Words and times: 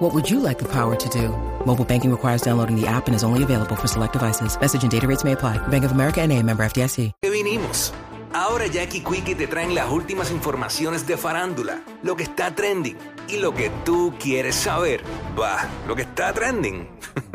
What 0.00 0.14
would 0.14 0.30
you 0.30 0.40
like 0.40 0.58
the 0.58 0.68
power 0.72 0.96
to 0.96 1.08
do? 1.10 1.28
Mobile 1.66 1.84
banking 1.84 2.10
requires 2.10 2.40
downloading 2.40 2.74
the 2.74 2.86
app 2.86 3.06
and 3.06 3.14
is 3.14 3.22
only 3.22 3.42
available 3.42 3.76
for 3.76 3.86
select 3.86 4.14
devices. 4.14 4.58
Message 4.58 4.82
and 4.82 4.90
data 4.90 5.06
rates 5.06 5.24
may 5.24 5.32
apply. 5.32 5.58
Bank 5.68 5.84
of 5.84 5.92
America 5.92 6.22
and 6.22 6.32
a 6.32 6.42
member 6.42 6.64
FDIC. 6.64 7.12
que 7.20 7.30
vinimos. 7.30 7.92
Ahora 8.32 8.66
Jackie 8.66 9.02
Quickie 9.02 9.34
te 9.34 9.46
traen 9.46 9.74
las 9.74 9.90
últimas 9.90 10.30
informaciones 10.30 11.06
de 11.06 11.18
farándula, 11.18 11.82
lo 12.02 12.16
que 12.16 12.22
está 12.22 12.54
trending 12.54 12.96
y 13.28 13.40
lo 13.40 13.52
que 13.52 13.68
tú 13.84 14.14
quieres 14.18 14.54
saber. 14.54 15.02
Va, 15.38 15.68
lo 15.86 15.94
que 15.94 16.02
está 16.02 16.32
trending. 16.32 16.88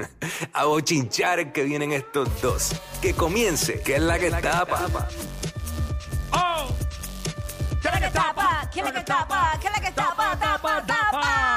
A 0.53 0.65
bochinchar 0.65 1.51
que 1.51 1.65
vienen 1.65 1.91
estos 1.91 2.29
dos. 2.41 2.71
Que 2.99 3.13
comience, 3.13 3.79
que 3.81 3.97
es 3.97 4.01
la 4.01 4.17
que 4.17 4.31
tapa. 4.31 4.87
¡Oh! 6.31 6.65
¿Qué 7.79 7.87
es 7.89 7.93
la 7.93 8.01
que 8.01 8.09
tapa? 8.09 8.69
¿Quién 8.73 8.87
es 8.87 8.93
la 8.93 8.99
que 8.99 9.05
tapa? 9.05 9.51
¿Quién 9.61 9.73
es 9.73 9.81
la 9.81 9.87
que 9.87 9.93
tapa? 9.93 10.39
Tapa, 10.39 10.83
tapa. 10.87 11.54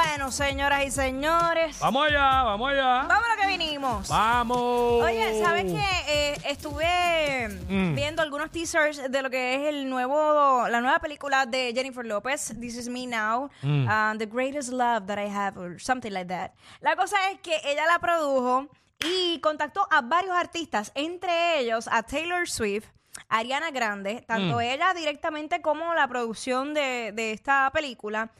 Bueno, 0.00 0.30
señoras 0.30 0.84
y 0.86 0.90
señores, 0.92 1.80
Vamos 1.80 2.06
allá, 2.06 2.44
vamos 2.44 2.70
allá. 2.70 3.02
vamos 3.08 3.24
a 3.28 3.34
lo 3.34 3.40
que 3.42 3.48
vinimos. 3.48 4.08
Vamos. 4.08 5.02
Oye, 5.02 5.42
¿sabes 5.42 5.64
qué? 5.72 5.84
Eh, 6.06 6.38
estuve 6.44 7.48
Mm. 7.68 7.96
viendo 7.96 8.22
algunos 8.22 8.48
teasers 8.52 9.10
de 9.10 9.22
lo 9.22 9.28
que 9.28 9.54
es 9.56 9.60
el 9.74 9.90
nuevo, 9.90 10.68
la 10.68 10.80
nueva 10.80 11.00
película 11.00 11.46
de 11.46 11.72
Jennifer 11.74 12.06
López, 12.06 12.54
This 12.60 12.76
Is 12.76 12.88
Me 12.88 13.06
Now, 13.08 13.50
Mm. 13.62 13.88
uh, 13.88 14.16
The 14.18 14.26
Greatest 14.26 14.68
Love 14.70 15.06
That 15.06 15.18
I 15.18 15.28
Have, 15.34 15.58
or 15.58 15.80
something 15.80 16.12
like 16.12 16.28
that. 16.28 16.52
La 16.80 16.94
cosa 16.94 17.16
es 17.32 17.40
que 17.40 17.56
ella 17.64 17.84
la 17.86 17.98
produjo 17.98 18.68
y 19.00 19.40
contactó 19.40 19.84
a 19.90 20.00
varios 20.02 20.36
artistas, 20.36 20.92
entre 20.94 21.58
ellos 21.58 21.88
a 21.90 22.04
Taylor 22.04 22.48
Swift, 22.48 22.86
Ariana 23.28 23.72
Grande, 23.72 24.22
tanto 24.28 24.58
Mm. 24.58 24.60
ella 24.60 24.94
directamente 24.94 25.60
como 25.60 25.92
la 25.94 26.06
producción 26.06 26.72
de, 26.72 27.10
de 27.12 27.32
esta 27.32 27.68
película. 27.72 28.30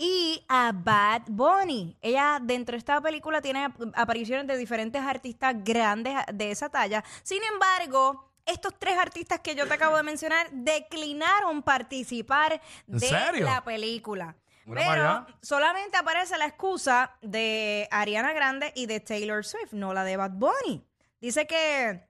Y 0.00 0.44
a 0.48 0.70
Bad 0.72 1.22
Bunny. 1.26 1.96
Ella 2.00 2.38
dentro 2.40 2.72
de 2.74 2.78
esta 2.78 3.00
película 3.00 3.42
tiene 3.42 3.64
ap- 3.64 3.80
apariciones 3.94 4.46
de 4.46 4.56
diferentes 4.56 5.02
artistas 5.02 5.56
grandes 5.58 6.14
de 6.32 6.50
esa 6.52 6.68
talla. 6.68 7.02
Sin 7.24 7.42
embargo, 7.42 8.30
estos 8.46 8.78
tres 8.78 8.96
artistas 8.96 9.40
que 9.40 9.54
yo 9.56 9.66
te 9.66 9.74
acabo 9.74 9.96
de 9.96 10.04
mencionar 10.04 10.48
declinaron 10.52 11.62
participar 11.62 12.60
¿En 12.86 12.98
de 12.98 13.06
serio? 13.08 13.44
la 13.44 13.62
película. 13.64 14.36
Pero 14.72 15.26
solamente 15.42 15.96
aparece 15.96 16.36
la 16.38 16.46
excusa 16.46 17.12
de 17.22 17.88
Ariana 17.90 18.32
Grande 18.32 18.70
y 18.76 18.86
de 18.86 19.00
Taylor 19.00 19.44
Swift, 19.44 19.72
no 19.72 19.92
la 19.94 20.04
de 20.04 20.16
Bad 20.16 20.32
Bunny. 20.32 20.84
Dice 21.20 21.46
que 21.46 22.06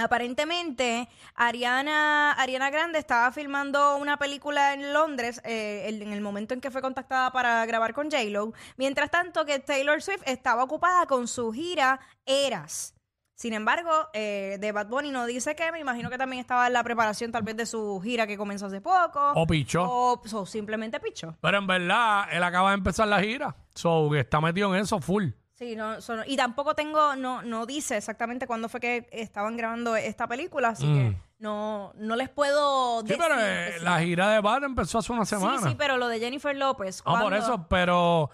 aparentemente 0.00 1.08
Ariana, 1.34 2.32
Ariana 2.32 2.70
Grande 2.70 2.98
estaba 2.98 3.30
filmando 3.32 3.96
una 3.96 4.16
película 4.16 4.74
en 4.74 4.92
Londres 4.92 5.40
eh, 5.44 5.86
en 5.88 6.12
el 6.12 6.20
momento 6.20 6.54
en 6.54 6.60
que 6.60 6.70
fue 6.70 6.82
contactada 6.82 7.32
para 7.32 7.64
grabar 7.66 7.94
con 7.94 8.10
J-Lo, 8.10 8.52
mientras 8.76 9.10
tanto 9.10 9.44
que 9.44 9.58
Taylor 9.58 10.02
Swift 10.02 10.22
estaba 10.26 10.64
ocupada 10.64 11.06
con 11.06 11.28
su 11.28 11.52
gira 11.52 12.00
Eras. 12.26 12.94
Sin 13.40 13.54
embargo, 13.54 13.90
eh, 14.12 14.58
de 14.60 14.70
Bad 14.70 14.88
Bunny 14.88 15.10
no 15.10 15.24
dice 15.24 15.56
que, 15.56 15.72
me 15.72 15.80
imagino 15.80 16.10
que 16.10 16.18
también 16.18 16.40
estaba 16.40 16.66
en 16.66 16.74
la 16.74 16.84
preparación 16.84 17.32
tal 17.32 17.42
vez 17.42 17.56
de 17.56 17.64
su 17.64 17.98
gira 18.04 18.26
que 18.26 18.36
comenzó 18.36 18.66
hace 18.66 18.82
poco. 18.82 19.32
O 19.34 19.46
pichó. 19.46 19.82
O, 19.82 20.20
o 20.20 20.44
simplemente 20.44 21.00
pichó. 21.00 21.34
Pero 21.40 21.56
en 21.56 21.66
verdad, 21.66 22.26
él 22.32 22.42
acaba 22.42 22.68
de 22.68 22.74
empezar 22.74 23.08
la 23.08 23.18
gira. 23.22 23.56
So, 23.74 24.14
está 24.14 24.42
metido 24.42 24.74
en 24.74 24.82
eso 24.82 25.00
full. 25.00 25.30
Sí, 25.60 25.76
no, 25.76 26.00
son- 26.00 26.22
y 26.26 26.38
tampoco 26.38 26.74
tengo, 26.74 27.14
no, 27.16 27.42
no 27.42 27.66
dice 27.66 27.98
exactamente 27.98 28.46
cuándo 28.46 28.70
fue 28.70 28.80
que 28.80 29.06
estaban 29.12 29.58
grabando 29.58 29.94
esta 29.94 30.26
película, 30.26 30.70
así 30.70 30.86
que 30.86 31.14
no, 31.38 31.92
no 31.96 32.16
les 32.16 32.30
puedo 32.30 33.02
Mm. 33.02 33.06
Sí, 33.06 33.12
decir. 33.12 33.22
pero 33.28 33.34
eh, 33.38 33.74
la 33.82 34.00
gira 34.00 34.30
de 34.30 34.40
Bad 34.40 34.64
empezó 34.64 34.98
hace 35.00 35.12
una 35.12 35.26
semana. 35.26 35.58
Sí, 35.58 35.68
sí, 35.68 35.74
pero 35.76 35.98
lo 35.98 36.08
de 36.08 36.18
Jennifer 36.18 36.56
López. 36.56 37.02
No, 37.04 37.12
por 37.12 37.20
¿cuándo? 37.20 37.36
eso, 37.36 37.66
pero 37.68 38.30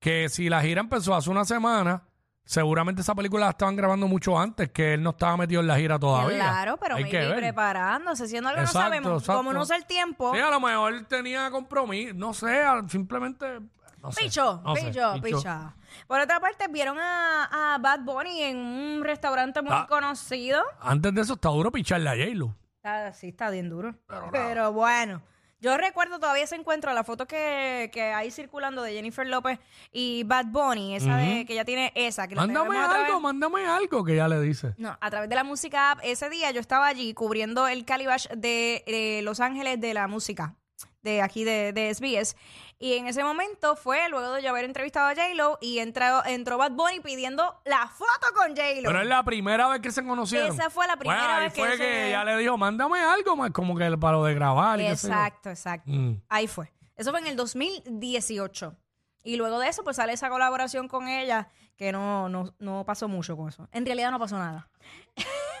que 0.00 0.28
si 0.28 0.48
la 0.48 0.60
gira 0.62 0.80
empezó 0.80 1.14
hace 1.14 1.30
una 1.30 1.44
semana, 1.44 2.02
seguramente 2.44 3.02
esa 3.02 3.14
película 3.14 3.44
la 3.44 3.50
estaban 3.52 3.76
grabando 3.76 4.08
mucho 4.08 4.36
antes, 4.36 4.70
que 4.70 4.94
él 4.94 5.02
no 5.04 5.10
estaba 5.10 5.36
metido 5.36 5.60
en 5.60 5.68
la 5.68 5.76
gira 5.78 5.96
todavía. 6.00 6.38
Claro, 6.38 6.76
pero 6.78 6.96
Hay 6.96 7.04
que 7.04 7.18
maybe 7.18 7.28
ver. 7.28 7.38
preparándose, 7.38 8.26
siendo 8.26 8.48
algo 8.50 8.62
Exacto, 8.62 8.78
no 8.80 8.84
sabemos. 8.84 9.22
exacto. 9.22 9.38
Como 9.38 9.52
no 9.52 9.64
sé 9.64 9.76
el 9.76 9.86
tiempo. 9.86 10.34
Sí, 10.34 10.40
a 10.40 10.50
lo 10.50 10.58
mejor 10.58 11.04
tenía 11.04 11.48
compromiso, 11.52 12.14
no 12.14 12.34
sé, 12.34 12.64
simplemente... 12.88 13.60
No 14.04 14.12
sé, 14.12 14.22
Picho, 14.24 14.60
no 14.64 14.76
sé, 14.76 14.86
picho, 14.86 15.14
picho. 15.22 15.36
picha. 15.38 15.74
Por 16.06 16.20
otra 16.20 16.38
parte, 16.40 16.66
vieron 16.68 16.98
a, 16.98 17.74
a 17.74 17.78
Bad 17.78 18.00
Bunny 18.00 18.42
en 18.42 18.56
un 18.58 19.02
restaurante 19.02 19.62
muy 19.62 19.72
Ah. 19.72 19.86
conocido. 19.88 20.62
Antes 20.80 21.14
de 21.14 21.22
eso 21.22 21.34
está 21.34 21.48
duro 21.48 21.72
picharle 21.72 22.10
a 22.10 22.12
J-Lo. 22.12 22.54
Está, 22.76 23.12
sí, 23.14 23.28
está 23.28 23.48
bien 23.50 23.70
duro. 23.70 23.94
Pero, 24.30 24.72
bueno. 24.72 25.22
Yo 25.60 25.78
recuerdo 25.78 26.18
todavía 26.18 26.44
ese 26.44 26.56
encuentro, 26.56 26.92
la 26.92 27.04
foto 27.04 27.26
que, 27.26 27.88
que 27.90 28.02
hay 28.12 28.30
circulando 28.30 28.82
de 28.82 28.92
Jennifer 28.92 29.26
López 29.26 29.58
y 29.90 30.22
Bad 30.24 30.46
Bunny, 30.48 30.94
esa 30.96 31.16
de 31.16 31.46
que 31.46 31.54
ella 31.54 31.64
tiene 31.64 31.90
esa. 31.94 32.28
Que 32.28 32.34
la 32.34 32.42
Mándame 32.42 32.76
algo, 32.76 33.18
mándame 33.18 33.64
algo 33.64 34.04
que 34.04 34.14
ya 34.16 34.28
le 34.28 34.38
dice. 34.42 34.74
No, 34.76 34.94
a 35.00 35.10
través 35.10 35.30
de 35.30 35.34
la 35.36 35.44
música 35.44 35.92
app. 35.92 36.00
Ese 36.02 36.28
día 36.28 36.50
yo 36.50 36.60
estaba 36.60 36.86
allí 36.88 37.14
cubriendo 37.14 37.66
el 37.66 37.86
Calibash 37.86 38.26
de 38.36 38.84
eh, 38.86 39.22
Los 39.22 39.40
Ángeles 39.40 39.80
de 39.80 39.94
la 39.94 40.06
música, 40.06 40.54
de 41.00 41.22
aquí 41.22 41.44
de, 41.44 41.72
de 41.72 41.94
SBS. 41.94 42.36
Y 42.78 42.94
en 42.94 43.06
ese 43.06 43.22
momento 43.24 43.76
fue 43.76 44.08
luego 44.08 44.32
de 44.32 44.42
yo 44.42 44.50
haber 44.50 44.64
entrevistado 44.64 45.06
a 45.06 45.14
J-Lo 45.14 45.58
y 45.60 45.78
entró, 45.78 46.24
entró 46.26 46.58
Bad 46.58 46.72
Bunny 46.72 47.00
pidiendo 47.00 47.60
la 47.64 47.86
foto 47.88 48.26
con 48.34 48.48
J-Lo. 48.56 48.88
Pero 48.88 49.00
es 49.00 49.06
la 49.06 49.22
primera 49.24 49.68
vez 49.68 49.80
que 49.80 49.90
se 49.90 50.04
conocieron. 50.04 50.52
Esa 50.52 50.70
fue 50.70 50.86
la 50.86 50.96
primera 50.96 51.18
Bueno, 51.20 51.34
ahí 51.34 51.44
vez 51.44 51.52
que 51.54 51.60
fue 51.60 51.70
se- 51.72 51.78
que 51.78 52.08
ella 52.08 52.24
le 52.24 52.36
dijo, 52.38 52.58
mándame 52.58 53.00
algo 53.00 53.36
más, 53.36 53.50
como 53.52 53.76
que 53.76 53.96
para 53.96 54.16
lo 54.16 54.24
de 54.24 54.34
grabar. 54.34 54.80
y. 54.80 54.86
Exacto, 54.86 55.50
exacto. 55.50 55.90
Mm. 55.90 56.20
Ahí 56.28 56.46
fue. 56.48 56.72
Eso 56.96 57.10
fue 57.10 57.20
en 57.20 57.26
el 57.28 57.36
2018. 57.36 58.76
Y 59.22 59.36
luego 59.36 59.58
de 59.58 59.68
eso, 59.68 59.82
pues 59.84 59.96
sale 59.96 60.12
esa 60.12 60.28
colaboración 60.28 60.86
con 60.88 61.08
ella, 61.08 61.48
que 61.76 61.92
no, 61.92 62.28
no, 62.28 62.54
no 62.58 62.84
pasó 62.84 63.08
mucho 63.08 63.36
con 63.36 63.48
eso. 63.48 63.68
En 63.72 63.86
realidad 63.86 64.10
no 64.10 64.18
pasó 64.18 64.36
nada. 64.38 64.68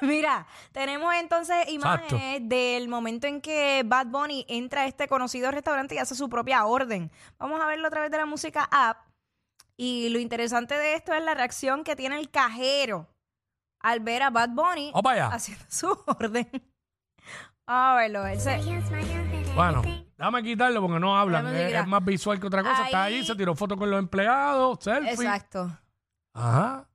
Mira, 0.02 0.46
tenemos 0.72 1.14
entonces 1.14 1.68
imágenes 1.68 2.40
del 2.48 2.88
momento 2.88 3.26
en 3.26 3.40
que 3.40 3.82
Bad 3.84 4.06
Bunny 4.06 4.44
entra 4.48 4.82
a 4.82 4.86
este 4.86 5.08
conocido 5.08 5.50
restaurante 5.50 5.94
y 5.94 5.98
hace 5.98 6.14
su 6.14 6.28
propia 6.28 6.64
orden. 6.66 7.10
Vamos 7.38 7.60
a 7.60 7.66
verlo 7.66 7.88
a 7.88 7.90
través 7.90 8.10
de 8.10 8.16
la 8.18 8.26
música 8.26 8.68
app. 8.70 8.98
Y 9.76 10.08
lo 10.10 10.18
interesante 10.18 10.74
de 10.78 10.94
esto 10.94 11.12
es 11.14 11.22
la 11.24 11.34
reacción 11.34 11.82
que 11.84 11.96
tiene 11.96 12.18
el 12.18 12.30
cajero 12.30 13.08
al 13.80 14.00
ver 14.00 14.22
a 14.22 14.30
Bad 14.30 14.50
Bunny 14.50 14.92
allá. 14.94 15.26
haciendo 15.28 15.64
su 15.68 15.88
orden. 16.06 16.48
A 17.66 17.94
verlo, 17.96 18.26
él 18.26 18.38
se- 18.40 18.60
Bueno, 19.54 19.82
déjame 20.18 20.42
quitarlo 20.42 20.80
porque 20.82 21.00
no 21.00 21.16
hablan. 21.16 21.44
La 21.52 21.80
Es, 21.80 21.86
más 21.86 22.04
visual 22.04 22.38
que 22.38 22.46
otra 22.46 22.62
cosa. 22.62 22.84
Está 22.84 23.04
Ahí- 23.04 23.14
ahí, 23.14 23.24
se 23.24 23.34
tiró 23.34 23.54
foto 23.54 23.76
con 23.76 23.90
los 23.90 23.98
empleados, 23.98 24.78
selfie. 24.82 25.12
Exacto. 25.12 25.70
Ajá. 26.34 26.86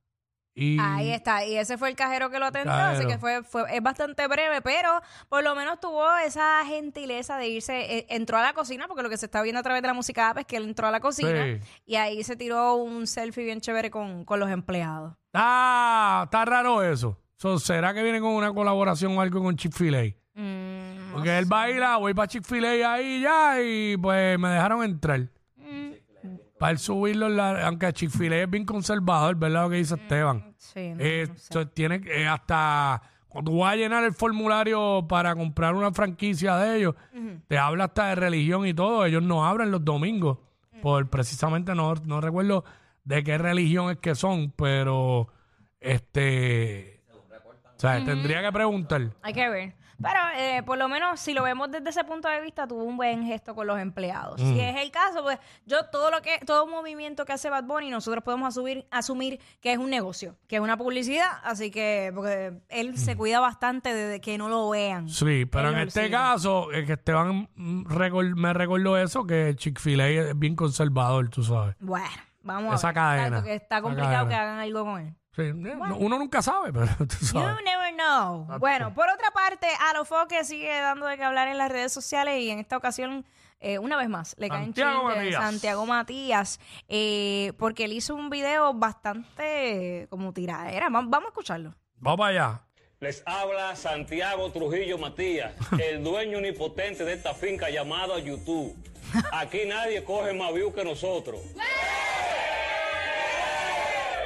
Y 0.54 0.78
Ahí 0.80 1.10
está, 1.12 1.44
y 1.46 1.56
ese 1.56 1.78
fue 1.78 1.88
el 1.90 1.96
cajero 1.96 2.28
que 2.28 2.38
lo 2.40 2.46
atendió, 2.46 2.72
así 2.74 3.06
que 3.06 3.18
fue, 3.18 3.42
fue 3.44 3.64
es 3.74 3.82
bastante 3.82 4.26
breve, 4.26 4.60
pero 4.60 5.00
por 5.28 5.44
lo 5.44 5.54
menos 5.54 5.78
tuvo 5.80 6.04
esa 6.18 6.64
gentileza 6.66 7.36
de 7.36 7.48
irse, 7.48 7.98
eh, 7.98 8.06
entró 8.10 8.36
a 8.36 8.42
la 8.42 8.52
cocina, 8.52 8.88
porque 8.88 9.02
lo 9.02 9.08
que 9.08 9.16
se 9.16 9.26
está 9.26 9.42
viendo 9.42 9.60
a 9.60 9.62
través 9.62 9.80
de 9.80 9.88
la 9.88 9.94
música 9.94 10.28
app 10.30 10.38
es 10.38 10.46
que 10.46 10.56
él 10.56 10.64
entró 10.64 10.88
a 10.88 10.90
la 10.90 11.00
cocina 11.00 11.44
Sí. 11.44 11.60
y 11.86 11.94
ahí 11.96 12.22
se 12.24 12.34
tiró 12.36 12.74
un 12.74 13.06
selfie 13.06 13.44
bien 13.44 13.60
chévere 13.60 13.90
con, 13.90 14.24
con 14.24 14.40
los 14.40 14.50
empleados. 14.50 15.14
Ah, 15.32 16.22
está 16.24 16.44
raro 16.44 16.82
eso. 16.82 17.16
So, 17.36 17.58
¿Será 17.58 17.94
que 17.94 18.02
viene 18.02 18.20
con 18.20 18.32
una 18.32 18.52
colaboración 18.52 19.16
o 19.16 19.20
algo 19.20 19.42
con 19.42 19.56
Chick-fil-A? 19.56 20.14
Mm, 20.34 21.12
Porque 21.12 21.38
él 21.38 21.50
va 21.50 21.62
a 21.62 21.70
ir 21.70 21.82
a, 21.82 21.96
voy 21.96 22.12
para 22.12 22.28
Chick-fil-A 22.28 22.92
ahí 22.92 23.20
ya 23.22 23.62
y 23.62 23.96
pues 23.96 24.38
me 24.38 24.48
dejaron 24.48 24.82
entrar. 24.84 25.20
Mm. 26.60 26.62
Para 26.62 26.72
él 26.72 26.78
subirlo, 26.78 27.26
en 27.28 27.36
la- 27.36 27.66
aunque 27.66 27.92
Chick-fil-A 27.92 28.42
es 28.42 28.50
bien 28.50 28.64
conservador, 28.66 29.34
¿verdad 29.36 29.64
lo 29.64 29.70
que 29.70 29.76
dice 29.76 29.94
Esteban? 29.94 30.54
sí, 30.58 30.90
no, 30.94 30.96
Eh, 31.04 31.24
no 31.28 31.34
sé. 31.38 31.52
so, 31.54 31.66
tiene 31.68 32.02
eh, 32.06 32.26
hasta 32.28 33.00
cuando 33.28 33.56
vas 33.56 33.72
a 33.72 33.76
llenar 33.76 34.04
el 34.04 34.12
formulario 34.12 35.06
para 35.08 35.34
comprar 35.34 35.74
una 35.74 35.90
franquicia 35.92 36.56
de 36.56 36.78
ellos, 36.78 36.94
te 37.48 37.56
habla 37.58 37.84
hasta 37.84 38.08
de 38.08 38.14
religión 38.16 38.66
y 38.66 38.74
todo. 38.74 39.06
Ellos 39.06 39.22
no 39.22 39.46
abren 39.46 39.70
los 39.70 39.84
domingos. 39.84 40.38
Por 40.82 41.08
precisamente 41.08 41.74
no, 41.74 41.94
no 41.94 42.20
recuerdo 42.20 42.64
de 43.04 43.22
qué 43.24 43.38
religión 43.38 43.90
es 43.90 43.98
que 43.98 44.14
son, 44.14 44.50
pero 44.50 45.28
este 45.80 47.00
O 47.76 47.80
sea, 47.80 48.04
tendría 48.04 48.42
que 48.42 48.52
preguntar. 48.52 49.10
Hay 49.22 49.32
que 49.32 49.48
ver. 49.48 49.74
Pero 50.02 50.18
eh, 50.36 50.62
por 50.64 50.78
lo 50.78 50.88
menos 50.88 51.20
si 51.20 51.34
lo 51.34 51.42
vemos 51.42 51.70
desde 51.70 51.90
ese 51.90 52.04
punto 52.04 52.28
de 52.28 52.40
vista, 52.40 52.66
tuvo 52.66 52.84
un 52.84 52.96
buen 52.96 53.24
gesto 53.24 53.54
con 53.54 53.66
los 53.66 53.78
empleados. 53.78 54.40
Si 54.40 54.58
es 54.58 54.76
el 54.76 54.90
caso, 54.90 55.22
pues 55.22 55.38
yo 55.66 55.84
todo 55.86 56.10
lo 56.10 56.22
que, 56.22 56.38
todo 56.46 56.66
movimiento 56.66 57.24
que 57.24 57.32
hace 57.32 57.50
Bad 57.50 57.64
Bunny, 57.64 57.90
nosotros 57.90 58.24
podemos 58.24 58.48
asumir, 58.48 58.86
asumir 58.90 59.40
que 59.60 59.72
es 59.72 59.78
un 59.78 59.90
negocio, 59.90 60.36
que 60.46 60.56
es 60.56 60.62
una 60.62 60.76
publicidad, 60.76 61.30
así 61.44 61.70
que 61.70 62.12
porque 62.14 62.52
él 62.68 62.96
se 62.96 63.16
cuida 63.16 63.40
bastante 63.40 63.92
de 63.92 64.20
que 64.20 64.38
no 64.38 64.48
lo 64.48 64.70
vean. 64.70 65.08
Sí, 65.08 65.44
pero 65.46 65.70
en 65.70 65.78
este 65.78 66.10
caso, 66.10 66.72
es 66.72 66.86
que 66.86 66.94
Esteban 66.94 67.48
mm, 67.54 68.34
me 68.36 68.52
recordó 68.52 68.96
eso, 68.96 69.26
que 69.26 69.54
Chick-fil-A 69.56 70.08
es 70.08 70.38
bien 70.38 70.56
conservador, 70.56 71.28
tú 71.28 71.42
sabes. 71.42 71.76
Bueno, 71.80 72.08
vamos 72.42 72.74
Esa 72.74 72.88
a 72.88 72.90
ver. 72.90 72.94
cadena, 72.94 73.26
Exacto, 73.26 73.44
que 73.46 73.54
está 73.54 73.76
esa 73.76 73.82
complicado 73.82 74.26
que 74.26 74.34
cadena. 74.34 74.42
hagan 74.42 74.58
algo 74.60 74.84
con 74.84 75.00
él. 75.00 75.14
Sí, 75.36 75.42
eh, 75.42 75.54
no- 75.54 75.96
uno 75.98 76.18
nunca 76.18 76.42
sabe, 76.42 76.72
pero 76.72 76.86
tú 76.98 77.16
You 77.20 77.26
sabes. 77.26 77.56
never 77.64 77.94
know. 77.94 78.46
Bueno, 78.58 78.92
por 78.94 79.08
otra 79.08 79.30
parte, 79.30 79.66
Alofoque 79.90 80.42
sigue 80.44 80.80
dando 80.80 81.06
de 81.06 81.16
qué 81.16 81.24
hablar 81.24 81.48
en 81.48 81.56
las 81.58 81.70
redes 81.70 81.92
sociales 81.92 82.40
y 82.40 82.50
en 82.50 82.58
esta 82.58 82.76
ocasión, 82.76 83.24
eh, 83.60 83.78
una 83.78 83.96
vez 83.96 84.08
más, 84.08 84.34
le 84.38 84.48
caen 84.48 84.64
Santiago 84.74 85.04
Matías. 85.04 85.42
Santiago 85.42 85.86
Matías, 85.86 86.60
eh, 86.88 87.52
porque 87.58 87.84
él 87.84 87.92
hizo 87.92 88.14
un 88.16 88.28
video 88.28 88.74
bastante 88.74 90.06
como 90.10 90.32
tiradera. 90.32 90.88
Va- 90.88 91.02
Vamos 91.06 91.26
a 91.26 91.28
escucharlo. 91.28 91.74
Vamos 91.96 92.18
para 92.18 92.30
allá. 92.30 92.66
Les 92.98 93.22
habla 93.24 93.76
Santiago 93.76 94.50
Trujillo 94.50 94.98
Matías, 94.98 95.52
el 95.82 96.02
dueño 96.02 96.38
omnipotente 96.38 97.04
de 97.04 97.12
esta 97.14 97.34
finca 97.34 97.70
llamada 97.70 98.18
YouTube. 98.18 98.74
Aquí 99.32 99.60
nadie 99.66 100.04
coge 100.04 100.32
más 100.34 100.52
views 100.52 100.74
que 100.74 100.84
nosotros. 100.84 101.40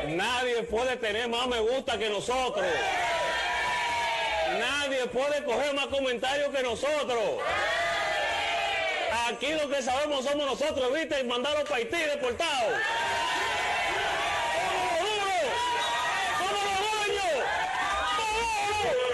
Nadie 0.08 0.62
puede 0.64 0.96
tener 0.96 1.28
más 1.28 1.46
me 1.46 1.60
gusta 1.60 1.98
que 1.98 2.08
nosotros. 2.08 2.66
Nadie 4.58 5.06
puede 5.06 5.44
coger 5.44 5.74
más 5.74 5.86
comentarios 5.86 6.54
que 6.54 6.62
nosotros. 6.62 7.40
Aquí 9.28 9.52
lo 9.52 9.68
que 9.68 9.82
sabemos 9.82 10.24
somos 10.24 10.46
nosotros, 10.46 10.92
¿viste? 10.92 11.20
Y 11.20 11.24
mandarlos 11.24 11.64
para 11.64 11.76
Haití 11.76 11.96
deportados. 11.96 12.74
¡Somos 16.38 16.64
los 16.64 16.78
dueños! 16.78 17.48
¡Vamos, 18.18 19.13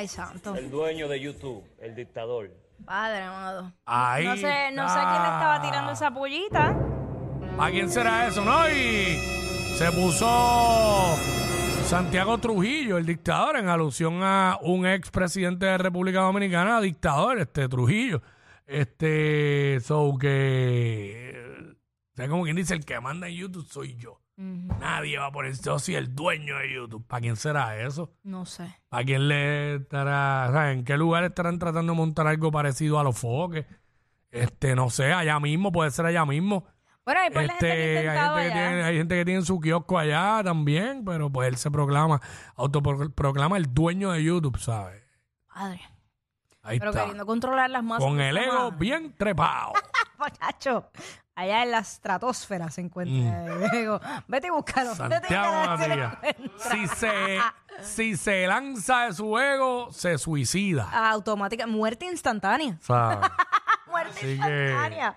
Ay, 0.00 0.08
santo. 0.08 0.54
El 0.54 0.70
dueño 0.70 1.08
de 1.08 1.20
YouTube, 1.20 1.62
el 1.78 1.94
dictador. 1.94 2.50
Padre 2.86 3.20
amado. 3.20 3.70
Ahí 3.84 4.24
No 4.24 4.34
sé, 4.34 4.72
no 4.72 4.88
sé 4.88 4.98
a 4.98 5.10
quién 5.10 5.22
le 5.22 5.28
estaba 5.28 5.60
tirando 5.60 5.92
esa 5.92 6.10
pollita. 6.10 6.74
¿A 7.58 7.70
quién 7.70 7.90
será 7.90 8.26
eso, 8.26 8.42
no? 8.42 8.66
Y 8.70 9.18
se 9.76 9.92
puso 9.92 11.14
Santiago 11.84 12.38
Trujillo, 12.38 12.96
el 12.96 13.04
dictador, 13.04 13.58
en 13.58 13.68
alusión 13.68 14.22
a 14.22 14.58
un 14.62 14.86
ex 14.86 15.10
presidente 15.10 15.66
de 15.66 15.76
República 15.76 16.20
Dominicana, 16.20 16.80
dictador, 16.80 17.38
este 17.38 17.68
Trujillo. 17.68 18.22
Este, 18.66 19.80
so 19.80 20.16
que. 20.18 21.74
O 22.14 22.16
sea, 22.16 22.26
como 22.26 22.44
quien 22.44 22.56
dice, 22.56 22.72
el 22.72 22.86
que 22.86 22.98
manda 23.00 23.28
en 23.28 23.34
YouTube 23.34 23.68
soy 23.68 23.96
yo. 23.96 24.18
Nadie 24.40 25.18
va 25.18 25.26
a 25.26 25.32
poner, 25.32 25.52
yo 25.60 25.78
soy 25.78 25.96
el 25.96 26.14
dueño 26.14 26.56
de 26.56 26.72
YouTube. 26.72 27.06
¿Para 27.06 27.20
quién 27.20 27.36
será 27.36 27.76
eso? 27.78 28.10
No 28.22 28.46
sé. 28.46 28.74
¿A 28.90 29.04
quién 29.04 29.28
le 29.28 29.74
estará, 29.76 30.46
o 30.48 30.52
sea, 30.52 30.72
en 30.72 30.82
qué 30.84 30.96
lugar 30.96 31.24
estarán 31.24 31.58
tratando 31.58 31.92
de 31.92 31.96
montar 31.98 32.26
algo 32.26 32.50
parecido 32.50 32.98
a 32.98 33.04
los 33.04 33.18
foques? 33.18 33.66
Este, 34.30 34.74
no 34.74 34.88
sé, 34.88 35.12
allá 35.12 35.38
mismo, 35.40 35.70
puede 35.72 35.90
ser 35.90 36.06
allá 36.06 36.24
mismo. 36.24 36.64
Bueno, 37.04 37.20
hay 37.20 37.30
por 37.30 37.42
la 37.42 37.52
gente 37.52 37.66
que 37.66 37.72
ha 37.72 37.74
Este, 37.74 37.98
hay, 37.98 38.06
intentado 38.06 38.36
gente 38.38 38.52
que 38.52 38.58
allá. 38.58 38.68
tiene, 38.68 38.82
hay 38.84 38.96
gente 38.96 39.14
que 39.16 39.24
tiene 39.26 39.42
su 39.42 39.60
kiosco 39.60 39.98
allá 39.98 40.40
también, 40.42 41.04
pero 41.04 41.28
pues 41.30 41.48
él 41.48 41.56
se 41.56 41.70
proclama, 41.70 42.20
autoproclama 42.56 43.56
el 43.58 43.74
dueño 43.74 44.12
de 44.12 44.24
YouTube, 44.24 44.58
¿sabes? 44.58 45.02
Padre. 45.52 45.80
Ahí 46.62 46.78
Pero 46.78 46.90
está. 46.92 47.02
queriendo 47.02 47.26
controlar 47.26 47.68
las 47.68 47.82
masas. 47.82 48.04
Con 48.04 48.20
el 48.20 48.36
ego 48.38 48.72
bien 48.72 49.14
trepado. 49.18 49.72
Muchacho, 50.18 50.90
allá 51.40 51.62
en 51.62 51.70
la 51.72 51.78
estratosfera 51.78 52.70
se 52.70 52.80
encuentra 52.82 53.46
el 53.46 53.74
ego. 53.74 54.00
Vete 54.28 54.46
y 54.48 54.50
búscalo. 54.50 54.90
Vete 54.90 55.04
y 55.04 55.06
Mm. 55.06 55.10
Santiago 55.12 55.52
búscalo, 55.58 55.78
si 55.82 55.88
lo 55.88 55.96
Matías. 56.08 56.34
encuentras. 56.36 56.72
Si 56.72 56.86
se, 56.88 57.38
si 57.82 58.16
se 58.16 58.46
lanza 58.46 59.00
de 59.06 59.12
su 59.14 59.38
ego, 59.38 59.92
se 59.92 60.18
suicida. 60.18 60.88
Automática, 61.10 61.66
muerte 61.66 62.06
instantánea. 62.06 62.78
Muerte 63.90 64.10
Así 64.18 64.20
que- 64.20 64.36
instantánea. 64.36 65.14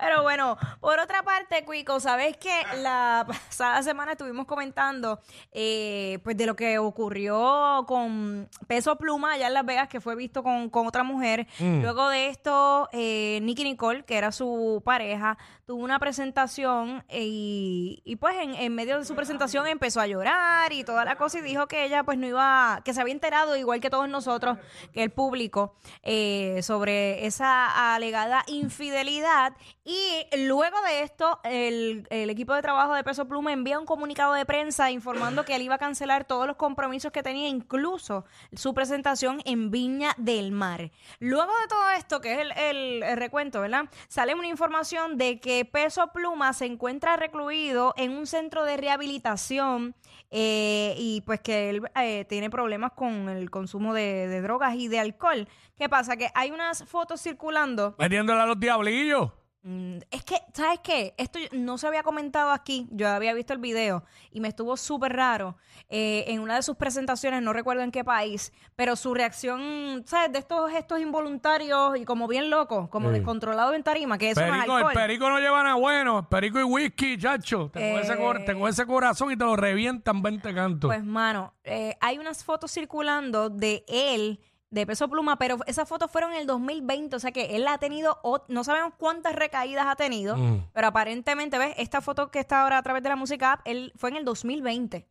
Pero 0.00 0.22
bueno, 0.22 0.56
por 0.80 0.98
otra 0.98 1.22
parte, 1.22 1.66
Cuico, 1.66 2.00
¿sabes 2.00 2.38
que 2.38 2.50
la 2.78 3.26
pasada 3.28 3.82
semana 3.82 4.12
estuvimos 4.12 4.46
comentando 4.46 5.20
eh, 5.52 6.18
pues 6.24 6.34
de 6.34 6.46
lo 6.46 6.56
que 6.56 6.78
ocurrió 6.78 7.84
con 7.86 8.48
Peso 8.66 8.96
Pluma 8.96 9.32
allá 9.34 9.48
en 9.48 9.52
Las 9.54 9.66
Vegas, 9.66 9.88
que 9.88 10.00
fue 10.00 10.16
visto 10.16 10.42
con, 10.42 10.70
con 10.70 10.86
otra 10.86 11.02
mujer? 11.02 11.46
Luego 11.60 12.08
de 12.08 12.28
esto, 12.28 12.88
eh, 12.92 13.38
Nicky 13.42 13.64
Nicole, 13.64 14.02
que 14.06 14.16
era 14.16 14.32
su 14.32 14.80
pareja, 14.82 15.36
tuvo 15.66 15.82
una 15.82 15.98
presentación 15.98 17.04
eh, 17.08 17.24
y, 17.24 18.00
y 18.04 18.14
pues 18.16 18.36
en, 18.36 18.54
en 18.54 18.72
medio 18.72 18.98
de 19.00 19.04
su 19.04 19.16
presentación 19.16 19.66
empezó 19.66 20.00
a 20.00 20.06
llorar 20.06 20.72
y 20.72 20.84
toda 20.84 21.04
la 21.04 21.16
cosa 21.16 21.40
y 21.40 21.42
dijo 21.42 21.66
que 21.66 21.84
ella 21.84 22.04
pues 22.04 22.18
no 22.18 22.26
iba, 22.28 22.80
que 22.84 22.94
se 22.94 23.00
había 23.00 23.12
enterado 23.12 23.56
igual 23.56 23.80
que 23.80 23.90
todos 23.90 24.08
nosotros, 24.08 24.58
que 24.92 25.02
el 25.02 25.10
público, 25.10 25.74
eh, 26.04 26.60
sobre 26.62 27.26
esa 27.26 27.94
alegada 27.96 28.44
infidelidad 28.46 29.54
y 29.84 30.24
luego 30.46 30.76
de 30.82 31.02
esto 31.02 31.40
el, 31.42 32.06
el 32.10 32.30
equipo 32.30 32.54
de 32.54 32.62
trabajo 32.62 32.94
de 32.94 33.02
Peso 33.02 33.26
Pluma 33.26 33.52
envía 33.52 33.80
un 33.80 33.86
comunicado 33.86 34.34
de 34.34 34.46
prensa 34.46 34.92
informando 34.92 35.44
que 35.44 35.56
él 35.56 35.62
iba 35.62 35.74
a 35.74 35.78
cancelar 35.78 36.24
todos 36.26 36.46
los 36.46 36.54
compromisos 36.56 37.10
que 37.10 37.24
tenía, 37.24 37.48
incluso 37.48 38.24
su 38.52 38.72
presentación 38.72 39.42
en 39.44 39.72
Viña 39.72 40.14
del 40.16 40.52
Mar. 40.52 40.92
Luego 41.18 41.50
de 41.60 41.66
todo 41.68 41.90
esto, 41.90 42.20
que 42.20 42.34
es 42.34 42.38
el, 42.38 42.52
el- 42.52 43.02
el 43.02 43.16
recuento, 43.16 43.60
¿verdad? 43.60 43.86
Sale 44.06 44.32
una 44.36 44.46
información 44.46 45.16
de 45.18 45.40
que 45.40 45.55
Peso 45.64 46.08
Pluma 46.12 46.52
se 46.52 46.66
encuentra 46.66 47.16
recluido 47.16 47.94
en 47.96 48.12
un 48.12 48.26
centro 48.26 48.64
de 48.64 48.76
rehabilitación 48.76 49.94
eh, 50.30 50.94
y 50.98 51.22
pues 51.22 51.40
que 51.40 51.70
él 51.70 51.82
eh, 51.94 52.24
tiene 52.28 52.50
problemas 52.50 52.92
con 52.92 53.28
el 53.28 53.50
consumo 53.50 53.94
de, 53.94 54.28
de 54.28 54.40
drogas 54.42 54.74
y 54.74 54.88
de 54.88 54.98
alcohol. 54.98 55.48
¿Qué 55.76 55.88
pasa? 55.88 56.16
Que 56.16 56.30
hay 56.34 56.50
unas 56.50 56.84
fotos 56.84 57.22
circulando. 57.22 57.94
Metiéndole 57.98 58.40
a 58.40 58.46
los 58.46 58.58
diablillos. 58.58 59.30
Mm, 59.68 59.98
Es 60.12 60.24
que, 60.24 60.36
¿sabes 60.54 60.78
qué? 60.80 61.12
Esto 61.16 61.40
no 61.50 61.76
se 61.76 61.88
había 61.88 62.04
comentado 62.04 62.52
aquí. 62.52 62.86
Yo 62.92 63.08
había 63.08 63.34
visto 63.34 63.52
el 63.52 63.58
video 63.58 64.04
y 64.30 64.38
me 64.38 64.46
estuvo 64.46 64.76
súper 64.76 65.14
raro. 65.16 65.56
Eh, 65.88 66.24
en 66.28 66.38
una 66.40 66.54
de 66.54 66.62
sus 66.62 66.76
presentaciones, 66.76 67.42
no 67.42 67.52
recuerdo 67.52 67.82
en 67.82 67.90
qué 67.90 68.04
país, 68.04 68.52
pero 68.76 68.94
su 68.94 69.12
reacción, 69.12 70.04
¿sabes? 70.06 70.30
De 70.32 70.38
estos 70.38 70.70
gestos 70.70 71.00
involuntarios 71.00 71.96
y 71.98 72.04
como 72.04 72.28
bien 72.28 72.48
loco, 72.48 72.88
como 72.90 73.10
descontrolado 73.10 73.74
en 73.74 73.82
tarima, 73.82 74.18
que 74.18 74.30
eso 74.30 74.40
no 74.40 74.46
es 74.46 74.52
Perico, 74.52 74.78
el 74.78 74.84
alcohol. 74.84 74.92
perico 74.94 75.30
no 75.30 75.40
lleva 75.40 75.62
nada 75.64 75.74
bueno. 75.74 76.28
Perico 76.28 76.60
y 76.60 76.62
whisky, 76.62 77.18
chacho. 77.18 77.68
Tengo, 77.72 77.98
Eh. 77.98 78.02
ese, 78.02 78.16
cor- 78.16 78.44
tengo 78.44 78.68
ese 78.68 78.86
corazón 78.86 79.32
y 79.32 79.36
te 79.36 79.44
lo 79.44 79.56
revientan 79.56 80.22
20 80.22 80.54
cantos. 80.54 80.88
Pues, 80.88 81.04
mano, 81.04 81.54
eh, 81.64 81.96
hay 82.00 82.18
unas 82.18 82.44
fotos 82.44 82.70
circulando 82.72 83.50
de 83.50 83.84
él, 83.88 84.38
de 84.70 84.86
peso 84.86 85.08
pluma, 85.08 85.36
pero 85.38 85.58
esas 85.66 85.88
fotos 85.88 86.10
fueron 86.10 86.32
en 86.32 86.40
el 86.40 86.46
2020, 86.46 87.16
o 87.16 87.18
sea 87.20 87.30
que 87.32 87.56
él 87.56 87.66
ha 87.68 87.78
tenido, 87.78 88.20
no 88.48 88.64
sabemos 88.64 88.92
cuántas 88.98 89.34
recaídas 89.34 89.86
ha 89.86 89.96
tenido, 89.96 90.36
Mm. 90.36 90.68
pero 90.72 90.88
aparentemente, 90.88 91.56
¿ves? 91.58 91.74
Esta 91.78 92.00
foto 92.00 92.30
que 92.30 92.40
está 92.40 92.62
ahora 92.62 92.78
a 92.78 92.82
través 92.82 93.02
de 93.02 93.08
la 93.08 93.16
música 93.16 93.52
app, 93.52 93.60
él 93.64 93.92
fue 93.96 94.10
en 94.10 94.16
el 94.16 94.24
2020. 94.24 95.06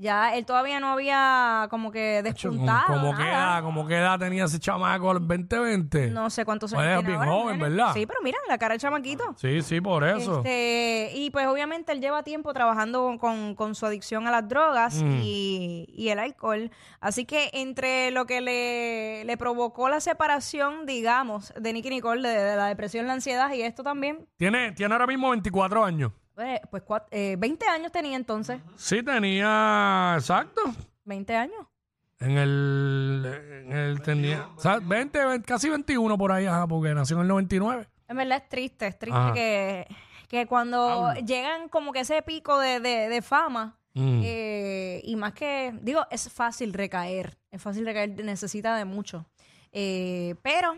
Ya 0.00 0.34
él 0.34 0.46
todavía 0.46 0.80
no 0.80 0.88
había 0.92 1.66
como 1.70 1.92
que 1.92 2.22
despuntado. 2.22 2.86
como 2.86 3.12
nada. 3.12 3.16
qué 3.24 3.28
edad, 3.30 3.62
como 3.62 3.86
qué 3.86 3.96
edad 3.98 4.18
tenía 4.18 4.44
ese 4.44 4.58
chamaco 4.58 5.10
a 5.10 5.14
los 5.14 5.28
2020. 5.28 6.10
No 6.10 6.30
sé 6.30 6.44
cuántos 6.46 6.72
Pues 6.72 6.86
años 6.86 7.00
es 7.00 7.04
tiene 7.06 7.18
bien 7.18 7.28
ahora, 7.28 7.42
joven, 7.42 7.58
nene. 7.58 7.68
¿verdad? 7.76 7.92
Sí, 7.94 8.06
pero 8.06 8.18
mira, 8.24 8.38
la 8.48 8.56
cara 8.56 8.72
del 8.72 8.80
chamaquito. 8.80 9.24
Sí, 9.36 9.60
sí, 9.62 9.80
por 9.80 10.04
eso. 10.04 10.38
Este, 10.38 11.10
y 11.14 11.30
pues 11.30 11.46
obviamente 11.46 11.92
él 11.92 12.00
lleva 12.00 12.22
tiempo 12.22 12.52
trabajando 12.54 13.02
con, 13.02 13.18
con- 13.18 13.54
con 13.54 13.74
su 13.74 13.84
adicción 13.86 14.26
a 14.26 14.30
las 14.30 14.48
drogas 14.48 14.94
Mm. 15.02 15.20
y, 15.22 15.86
y 15.96 16.08
el 16.08 16.18
alcohol. 16.18 16.70
Así 17.00 17.24
que 17.26 17.50
entre 17.52 18.10
lo 18.10 18.24
que 18.26 18.40
le, 18.40 19.24
le 19.24 19.36
provocó 19.36 19.88
la 19.90 20.00
separación, 20.00 20.86
digamos, 20.86 21.52
de 21.60 21.72
Nicky 21.72 21.90
Nicole, 21.90 22.26
de, 22.26 22.34
de 22.42 22.56
la 22.56 22.66
depresión, 22.66 23.06
la 23.06 23.12
ansiedad 23.12 23.52
y 23.52 23.62
esto 23.62 23.82
también, 23.82 24.26
Tiene, 24.36 24.72
tiene 24.72 24.94
ahora 24.94 25.06
mismo 25.06 25.30
24 25.30 25.84
años. 25.84 26.12
Pues, 26.34 26.60
pues 26.70 26.82
cuat- 26.84 27.06
eh, 27.10 27.36
20 27.38 27.66
años 27.66 27.92
tenía 27.92 28.16
entonces. 28.16 28.60
Sí, 28.76 29.02
tenía, 29.02 30.14
exacto. 30.16 30.62
20 31.04 31.36
años. 31.36 31.66
En 32.18 32.32
el, 32.38 33.24
en 33.66 33.72
el 33.72 34.02
tenía, 34.02 34.46
o 34.56 34.60
sea, 34.60 34.78
20, 34.78 35.24
20, 35.24 35.46
casi 35.46 35.70
21 35.70 36.18
por 36.18 36.32
ahí, 36.32 36.44
ajá, 36.46 36.66
porque 36.66 36.92
nació 36.94 37.16
en 37.16 37.22
el 37.22 37.28
99. 37.28 37.88
En 38.08 38.16
verdad 38.16 38.38
es 38.42 38.48
triste, 38.48 38.86
es 38.86 38.98
triste 38.98 39.18
Ajá. 39.18 39.32
que, 39.32 39.86
que 40.28 40.46
cuando 40.46 41.14
llegan 41.24 41.68
como 41.70 41.92
que 41.92 42.00
ese 42.00 42.20
pico 42.22 42.58
de, 42.58 42.80
de- 42.80 43.08
de 43.08 43.22
fama, 43.22 43.76
Mm. 43.92 44.20
eh, 44.22 45.00
y 45.02 45.16
más 45.16 45.32
que, 45.32 45.74
digo, 45.82 46.06
es 46.12 46.30
fácil 46.32 46.72
recaer, 46.72 47.36
es 47.50 47.60
fácil 47.60 47.84
recaer, 47.84 48.22
necesita 48.24 48.76
de 48.76 48.84
mucho. 48.84 49.26
Eh, 49.72 50.36
pero 50.42 50.76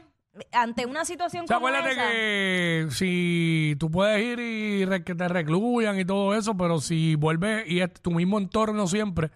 ante 0.52 0.86
una 0.86 1.04
situación 1.04 1.44
O 1.44 1.46
sea, 1.46 1.56
como 1.56 1.68
acuérdate 1.68 1.92
esa, 1.92 2.08
que 2.10 2.86
si 2.90 3.76
tú 3.78 3.90
puedes 3.90 4.22
ir 4.22 4.38
y 4.40 4.84
re- 4.86 5.04
que 5.04 5.14
te 5.14 5.28
recluyan 5.28 5.98
y 6.00 6.04
todo 6.04 6.34
eso, 6.34 6.56
pero 6.56 6.80
si 6.80 7.14
vuelves 7.16 7.68
y 7.70 7.80
es 7.80 7.92
tu 8.00 8.10
mismo 8.10 8.38
entorno 8.38 8.86
siempre, 8.86 9.30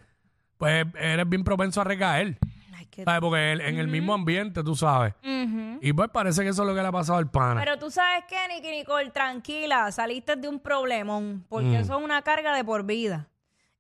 pues 0.56 0.86
eres 0.98 1.28
bien 1.28 1.44
propenso 1.44 1.82
a 1.82 1.84
recaer. 1.84 2.38
Ay, 2.74 2.86
qué- 2.90 3.04
¿Sabes? 3.04 3.20
Porque 3.20 3.52
el- 3.52 3.60
en 3.60 3.78
el 3.78 3.88
mismo 3.88 4.14
ambiente, 4.14 4.62
tú 4.64 4.74
sabes. 4.74 5.12
Ujú. 5.22 5.78
Y 5.82 5.92
pues 5.92 6.08
parece 6.08 6.42
que 6.42 6.48
eso 6.48 6.62
es 6.62 6.68
lo 6.68 6.74
que 6.74 6.80
le 6.80 6.88
ha 6.88 6.92
pasado 6.92 7.18
al 7.18 7.30
pana. 7.30 7.60
Pero 7.60 7.78
tú 7.78 7.90
sabes 7.90 8.24
qué, 8.26 8.36
Nicky 8.54 8.70
Nicole, 8.70 9.10
tranquila, 9.10 9.92
saliste 9.92 10.36
de 10.36 10.48
un 10.48 10.60
problemón, 10.60 11.36
Mm. 11.36 11.44
porque 11.48 11.78
eso 11.80 11.98
es 11.98 12.02
una 12.04 12.22
carga 12.22 12.54
de 12.56 12.64
por 12.64 12.84
vida. 12.86 13.28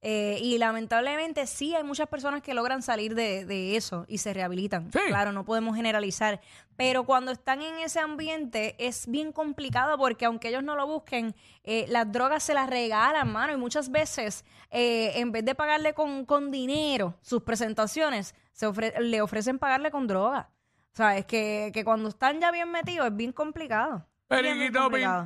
Eh, 0.08 0.38
y 0.40 0.56
lamentablemente 0.58 1.48
sí 1.48 1.74
hay 1.74 1.82
muchas 1.82 2.06
personas 2.06 2.40
que 2.40 2.54
logran 2.54 2.80
salir 2.80 3.16
de, 3.16 3.44
de 3.44 3.74
eso 3.74 4.04
y 4.06 4.18
se 4.18 4.32
rehabilitan. 4.32 4.92
Sí. 4.92 5.00
Claro, 5.08 5.32
no 5.32 5.44
podemos 5.44 5.74
generalizar. 5.74 6.40
Pero 6.76 7.02
cuando 7.02 7.32
están 7.32 7.60
en 7.60 7.74
ese 7.80 7.98
ambiente 7.98 8.76
es 8.78 9.08
bien 9.08 9.32
complicado 9.32 9.98
porque 9.98 10.24
aunque 10.26 10.46
ellos 10.50 10.62
no 10.62 10.76
lo 10.76 10.86
busquen, 10.86 11.34
eh, 11.64 11.86
las 11.88 12.12
drogas 12.12 12.44
se 12.44 12.54
las 12.54 12.70
regalan, 12.70 13.32
mano. 13.32 13.52
Y 13.52 13.56
muchas 13.56 13.90
veces, 13.90 14.44
eh, 14.70 15.10
en 15.16 15.32
vez 15.32 15.44
de 15.44 15.56
pagarle 15.56 15.92
con, 15.92 16.24
con 16.24 16.52
dinero 16.52 17.16
sus 17.20 17.42
presentaciones, 17.42 18.36
se 18.52 18.68
ofre- 18.68 18.96
le 19.00 19.20
ofrecen 19.22 19.58
pagarle 19.58 19.90
con 19.90 20.06
droga. 20.06 20.50
O 20.92 20.96
sea, 20.96 21.16
es 21.18 21.26
que, 21.26 21.72
que 21.74 21.84
cuando 21.84 22.10
están 22.10 22.40
ya 22.40 22.52
bien 22.52 22.70
metidos 22.70 23.08
es 23.08 23.16
bien 23.16 23.32
complicado. 23.32 24.06
Bien, 24.30 24.42
bien 24.42 24.54
Periquito 24.58 24.82
complicado. 24.82 25.24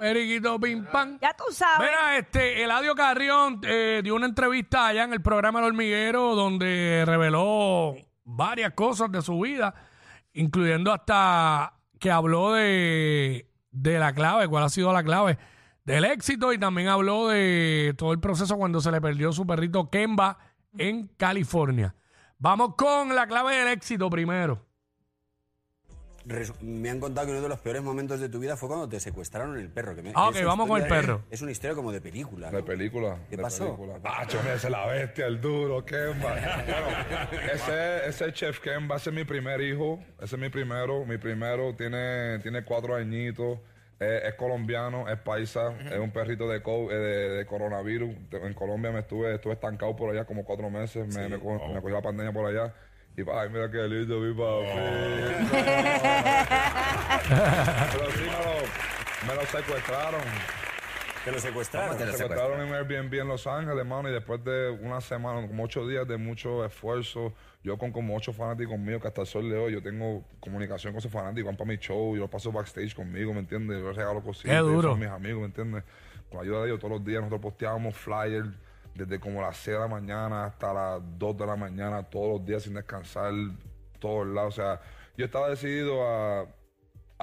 Periquito 0.00 0.58
pim 0.58 0.84
pam. 0.84 1.18
Ya 1.20 1.34
tú 1.34 1.44
sabes. 1.52 1.88
Mira, 1.88 2.18
este, 2.18 2.62
Eladio 2.62 2.94
Carrión 2.94 3.60
eh, 3.64 4.00
dio 4.02 4.14
una 4.14 4.26
entrevista 4.26 4.88
allá 4.88 5.04
en 5.04 5.12
el 5.12 5.22
programa 5.22 5.60
El 5.60 5.66
Hormiguero 5.66 6.34
donde 6.34 7.04
reveló 7.06 7.94
varias 8.24 8.72
cosas 8.74 9.10
de 9.12 9.22
su 9.22 9.40
vida, 9.40 9.74
incluyendo 10.32 10.92
hasta 10.92 11.74
que 11.98 12.10
habló 12.10 12.52
de, 12.52 13.48
de 13.70 13.98
la 13.98 14.12
clave, 14.12 14.48
cuál 14.48 14.64
ha 14.64 14.68
sido 14.68 14.92
la 14.92 15.02
clave 15.04 15.38
del 15.84 16.04
éxito 16.04 16.52
y 16.52 16.58
también 16.58 16.88
habló 16.88 17.28
de 17.28 17.94
todo 17.96 18.12
el 18.12 18.20
proceso 18.20 18.56
cuando 18.56 18.80
se 18.80 18.90
le 18.90 19.00
perdió 19.00 19.32
su 19.32 19.46
perrito 19.46 19.90
Kemba 19.90 20.38
en 20.78 21.08
California. 21.16 21.94
Vamos 22.38 22.74
con 22.76 23.14
la 23.14 23.26
clave 23.26 23.56
del 23.56 23.68
éxito 23.68 24.10
primero. 24.10 24.64
Me 26.60 26.88
han 26.90 27.00
contado 27.00 27.26
que 27.26 27.32
uno 27.32 27.42
de 27.42 27.48
los 27.48 27.58
peores 27.58 27.82
momentos 27.82 28.20
de 28.20 28.28
tu 28.28 28.38
vida 28.38 28.56
fue 28.56 28.68
cuando 28.68 28.88
te 28.88 29.00
secuestraron 29.00 29.58
el 29.58 29.68
perro. 29.70 29.96
Que 29.96 30.02
me- 30.02 30.12
Ah, 30.14 30.28
ok, 30.28 30.36
vamos 30.44 30.68
con 30.68 30.80
el 30.80 30.86
perro. 30.88 31.22
Es 31.30 31.42
una 31.42 31.50
historia 31.50 31.74
como 31.74 31.90
de 31.92 32.00
película. 32.00 32.50
De 32.50 32.58
¿no? 32.60 32.64
película. 32.64 33.18
¿Qué 33.28 33.36
de 33.36 33.42
pasó? 33.42 33.64
película. 33.76 33.98
Ah, 34.04 34.24
esa 34.28 34.52
es 34.54 34.70
la 34.70 34.86
bestia, 34.86 35.26
el 35.26 35.40
duro, 35.40 35.84
Kemba. 35.84 36.34
Bueno, 36.34 37.42
ese, 37.52 38.06
ese 38.08 38.32
chef 38.32 38.60
Kemba, 38.60 38.96
ese 38.96 39.10
es 39.10 39.16
mi 39.16 39.24
primer 39.24 39.60
hijo. 39.60 39.98
Ese 40.20 40.36
es 40.36 40.40
mi 40.40 40.48
primero. 40.48 41.04
Mi 41.04 41.18
primero 41.18 41.74
tiene, 41.74 42.38
tiene 42.40 42.64
cuatro 42.64 42.94
añitos. 42.94 43.58
Es, 43.98 44.24
es 44.24 44.34
colombiano, 44.34 45.08
es 45.08 45.18
paisa, 45.20 45.74
es 45.90 45.98
un 45.98 46.10
perrito 46.10 46.48
de, 46.48 46.60
co- 46.62 46.90
eh, 46.90 46.96
de, 46.96 47.28
de 47.30 47.46
coronavirus. 47.46 48.10
De- 48.30 48.38
En 48.46 48.54
Colombia 48.54 48.90
me 48.90 49.00
estuve, 49.00 49.34
estuve 49.34 49.54
estancado 49.54 49.94
por 49.96 50.10
allá 50.10 50.24
como 50.24 50.44
cuatro 50.44 50.70
meses. 50.70 51.06
Me, 51.14 51.28
me, 51.28 51.38
co- 51.38 51.68
me 51.68 51.80
cogió 51.80 51.96
la 51.96 52.02
pandemia 52.02 52.32
por 52.32 52.46
allá. 52.46 52.74
Y 53.16 53.20
ay, 53.30 53.48
mira 53.50 53.70
qué 53.70 53.86
lindo, 53.88 54.20
mi 54.20 54.32
papi. 54.32 54.66
Pero 57.92 58.10
sí 58.10 58.20
me 58.20 58.26
lo, 58.26 59.28
me 59.28 59.34
lo 59.34 59.46
secuestraron. 59.46 60.22
Te 61.24 61.30
lo 61.30 61.38
secuestraron. 61.38 61.98
Me 61.98 62.06
secuestraron 62.06 62.66
en 62.66 62.74
Airbnb 62.74 63.14
en 63.14 63.28
Los 63.28 63.46
Ángeles, 63.46 63.78
hermano, 63.78 64.08
y 64.08 64.12
después 64.12 64.42
de 64.44 64.70
una 64.70 65.00
semana, 65.00 65.46
como 65.46 65.62
ocho 65.62 65.86
días 65.86 66.08
de 66.08 66.16
mucho 66.16 66.64
esfuerzo, 66.64 67.32
yo 67.62 67.78
con 67.78 67.92
como 67.92 68.16
ocho 68.16 68.32
fanáticos 68.32 68.78
míos, 68.78 69.00
que 69.00 69.08
hasta 69.08 69.20
el 69.20 69.26
sol 69.26 69.48
de 69.48 69.56
hoy, 69.56 69.72
yo 69.72 69.82
tengo 69.82 70.24
comunicación 70.40 70.92
con 70.92 70.98
esos 70.98 71.12
fanáticos, 71.12 71.46
van 71.46 71.56
para 71.56 71.68
mi 71.68 71.76
show, 71.76 72.16
yo 72.16 72.22
los 72.22 72.30
paso 72.30 72.50
backstage 72.50 72.94
conmigo, 72.94 73.32
¿me 73.34 73.40
entiendes? 73.40 73.78
Yo 73.80 73.88
les 73.88 73.96
regalo 73.96 74.22
cositas, 74.22 74.56
son 74.58 74.98
mis 74.98 75.08
amigos, 75.08 75.40
¿me 75.40 75.46
entiendes? 75.46 75.84
Con 76.28 76.38
la 76.38 76.44
ayuda 76.44 76.62
de 76.62 76.68
ellos 76.68 76.80
todos 76.80 76.92
los 76.92 77.04
días 77.04 77.20
nosotros 77.20 77.42
posteábamos 77.42 77.94
flyers 77.94 78.48
desde 78.94 79.18
como 79.18 79.40
las 79.40 79.56
6 79.58 79.76
de 79.76 79.80
la 79.80 79.88
mañana 79.88 80.44
hasta 80.46 80.72
las 80.72 81.00
2 81.18 81.38
de 81.38 81.46
la 81.46 81.56
mañana, 81.56 82.02
todos 82.02 82.38
los 82.38 82.46
días 82.46 82.62
sin 82.62 82.74
descansar, 82.74 83.32
todos 83.98 84.26
lados, 84.26 84.58
o 84.58 84.62
sea, 84.62 84.80
yo 85.16 85.24
estaba 85.24 85.48
decidido 85.48 86.06
a 86.06 86.46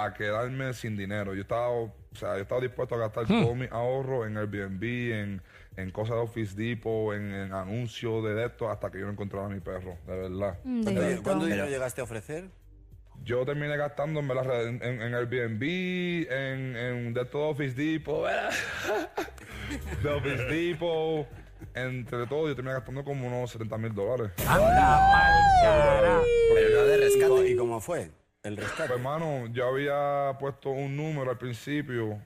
a 0.05 0.13
quedarme 0.13 0.73
sin 0.73 0.95
dinero. 0.95 1.33
Yo 1.33 1.41
estaba, 1.41 1.69
o 1.69 1.93
sea, 2.13 2.35
yo 2.35 2.43
estaba 2.43 2.61
dispuesto 2.61 2.95
a 2.95 2.99
gastar 2.99 3.27
todo 3.27 3.53
mi 3.55 3.67
ahorro 3.69 4.25
en 4.25 4.38
Airbnb, 4.38 4.83
en, 4.83 5.41
en 5.75 5.91
cosas 5.91 6.15
de 6.15 6.21
Office 6.21 6.55
Depot, 6.55 7.13
en, 7.15 7.33
en 7.33 7.53
anuncios 7.53 8.23
de 8.23 8.45
esto, 8.45 8.69
hasta 8.69 8.89
que 8.89 8.99
yo 8.99 9.05
no 9.05 9.11
encontrara 9.11 9.47
a 9.47 9.49
mi 9.49 9.59
perro, 9.59 9.97
de 10.07 10.15
verdad. 10.15 10.57
Oye, 10.65 11.19
¿Cuánto 11.21 11.45
dinero 11.45 11.67
llegaste 11.67 12.01
a 12.01 12.05
ofrecer? 12.05 12.49
Yo 13.23 13.45
terminé 13.45 13.75
gastando 13.75 14.21
en, 14.21 14.29
en, 14.31 14.81
en, 14.81 15.01
en 15.01 15.13
Airbnb, 15.13 15.61
en, 16.31 16.75
en 16.77 17.13
de 17.13 17.25
todo 17.25 17.49
Office 17.49 17.75
Depot, 17.75 18.23
¿verdad? 18.23 18.51
de 20.03 20.09
Office 20.09 20.43
Depot, 20.45 21.27
entre 21.73 22.27
todo, 22.27 22.47
yo 22.47 22.55
terminé 22.55 22.73
gastando 22.73 23.03
como 23.03 23.27
unos 23.27 23.51
70 23.51 23.77
mil 23.77 23.93
dólares. 23.93 24.31
Anda. 24.47 26.21
Pero 26.53 26.85
de 26.85 26.97
rescate. 26.97 27.49
¿Y 27.49 27.55
cómo 27.55 27.79
fue? 27.79 28.11
El 28.43 28.57
rescate. 28.57 28.87
Pues 28.87 28.99
hermano, 28.99 29.47
yo 29.47 29.67
había 29.67 30.37
puesto 30.39 30.69
un 30.69 30.95
número 30.95 31.31
al 31.31 31.37
principio 31.37 32.21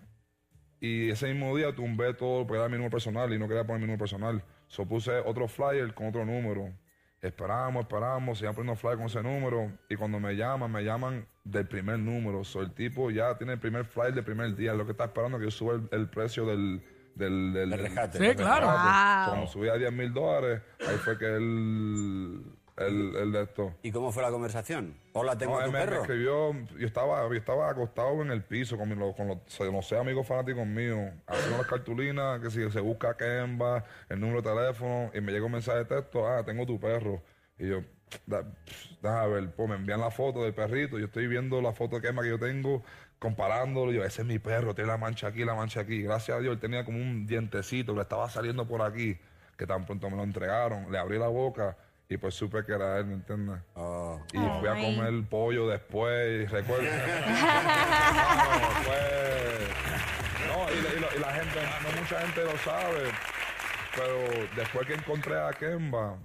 y 0.80 1.10
ese 1.10 1.34
mismo 1.34 1.56
día 1.56 1.74
tumbé 1.74 2.14
todo, 2.14 2.46
porque 2.46 2.60
era 2.60 2.68
mi 2.68 2.74
número 2.74 2.92
personal 2.92 3.32
y 3.34 3.40
no 3.40 3.48
quería 3.48 3.66
poner 3.66 3.82
mi 3.82 3.88
número 3.88 4.00
personal. 4.00 4.44
So 4.68 4.86
puse 4.86 5.12
otro 5.20 5.48
flyer 5.48 5.94
con 5.94 6.08
otro 6.08 6.26
número. 6.26 6.74
Esperamos, 7.22 7.84
esperamos, 7.84 8.38
se 8.38 8.46
iban 8.46 8.56
poniendo 8.56 8.80
flyer 8.80 8.98
con 8.98 9.06
ese 9.06 9.24
número 9.24 9.72
y 9.90 9.96
cuando 9.96 10.20
me 10.20 10.36
llaman, 10.36 10.70
me 10.70 10.84
llaman 10.84 11.26
del 11.46 11.68
primer 11.68 12.00
número. 12.00 12.44
So 12.44 12.62
el 12.62 12.74
tipo 12.74 13.10
ya 13.12 13.38
tiene 13.38 13.54
el 13.54 13.60
primer 13.60 13.86
flyer 13.86 14.14
del 14.14 14.26
primer 14.26 14.56
día, 14.56 14.74
lo 14.74 14.86
que 14.86 14.92
está 14.92 15.06
esperando 15.06 15.38
es 15.38 15.42
que 15.42 15.46
yo 15.46 15.52
suba 15.52 15.76
el, 15.76 15.88
el 15.92 16.10
precio 16.10 16.46
del, 16.46 16.84
del, 17.16 17.54
del, 17.54 17.74
El 17.74 17.80
rescate. 17.80 18.18
Sí, 18.18 18.36
claro. 18.36 18.68
rescate. 18.68 18.88
Wow. 19.26 19.30
Cuando 19.30 19.48
subí 19.48 19.70
a 19.70 19.76
10 19.76 19.92
mil 19.94 20.14
dólares, 20.14 20.62
ahí 20.88 20.98
fue 20.98 21.18
que 21.18 21.26
él, 21.26 22.44
el, 22.78 23.16
el 23.16 23.32
de 23.32 23.44
esto. 23.44 23.74
¿Y 23.84 23.92
cómo 23.92 24.12
fue 24.12 24.24
la 24.24 24.32
conversación? 24.32 24.96
Hola, 25.14 25.38
tengo 25.38 25.54
No, 25.54 25.60
a 25.60 25.66
él 25.66 25.68
tu 25.68 25.74
me, 25.74 25.80
me 25.80 25.86
perro. 25.86 26.02
escribió, 26.02 26.54
yo 26.78 26.88
estaba, 26.88 27.28
yo 27.28 27.34
estaba 27.36 27.70
acostado 27.70 28.22
en 28.24 28.32
el 28.32 28.44
piso 28.44 28.78
con, 28.78 28.90
mi- 28.90 28.96
con 29.14 29.28
los, 29.28 29.38
no 29.72 29.82
sé, 29.84 29.98
amigos 29.98 30.26
fanáticos 30.28 30.66
míos, 30.66 31.12
haciendo 31.28 31.58
las 31.60 31.68
cartulinas, 31.68 32.40
que 32.42 32.50
si 32.50 32.70
se 32.72 32.80
busca 32.80 33.16
Kemba, 33.16 33.84
el 34.10 34.20
número 34.20 34.42
de 34.42 34.50
teléfono, 34.50 35.12
y 35.14 35.22
me 35.22 35.32
llega 35.32 35.46
un 35.46 35.52
mensaje 35.52 35.80
de 35.80 35.86
texto, 35.86 36.28
ah, 36.28 36.44
tengo 36.44 36.66
tu 36.66 36.80
perro. 36.80 37.22
Y 37.60 37.68
yo, 37.68 37.84
da- 38.26 38.44
déjame 39.04 39.28
ver, 39.34 39.52
pues 39.56 39.70
me 39.70 39.76
envían 39.76 40.00
la 40.00 40.10
foto 40.10 40.44
del 40.44 40.56
perrito, 40.56 40.98
yo 40.98 41.06
estoy 41.06 41.28
viendo 41.28 41.62
la 41.62 41.74
foto 41.74 41.98
de 41.98 42.02
Kemba 42.02 42.24
que 42.24 42.30
yo 42.30 42.40
tengo, 42.40 42.82
comparándolo, 43.24 43.94
yo, 43.94 44.04
ese 44.04 44.22
es 44.24 44.28
mi 44.28 44.38
perro, 44.38 44.76
tiene 44.76 44.92
la 44.92 44.98
mancha 44.98 45.28
aquí, 45.28 45.46
la 45.46 45.56
mancha 45.56 45.80
aquí. 45.80 46.02
Gracias 46.04 46.38
a 46.38 46.42
Dios, 46.42 46.54
él 46.56 46.60
tenía 46.60 46.84
como 46.84 46.98
un 47.00 47.26
dientecito, 47.26 47.96
le 47.96 48.02
estaba 48.02 48.30
saliendo 48.30 48.68
por 48.68 48.82
aquí, 48.82 49.18
que 49.58 49.66
tan 49.66 49.86
pronto 49.86 50.10
me 50.10 50.18
lo 50.18 50.24
entregaron, 50.24 50.92
le 50.92 50.98
abrí 50.98 51.18
la 51.18 51.30
boca, 51.30 51.78
y 52.10 52.18
pues 52.18 52.36
supe 52.36 52.66
que 52.66 52.74
era 52.74 52.98
él, 53.00 53.06
¿me 53.06 53.14
entiendes? 53.14 53.60
Oh. 53.76 54.20
Y 54.34 54.38
fui 54.60 54.68
a 54.68 54.74
comer 54.74 55.24
pollo 55.30 55.68
después, 55.70 56.42
y 56.44 56.46
recuerdo. 56.48 56.84
no, 56.84 56.90
después- 58.60 59.70
no, 60.48 60.72
y, 60.72 60.82
la- 60.82 60.94
y 60.94 61.00
la- 61.00 61.16
y 61.16 61.20
la 61.22 61.34
gente, 61.34 61.60
no 61.82 62.02
mucha 62.02 62.20
gente 62.22 62.44
lo 62.44 62.58
sabe, 62.58 63.04
pero 63.96 64.48
después 64.58 64.86
que 64.86 64.96
encontré 64.96 65.40
a 65.40 65.52
Kemba, 65.54 66.18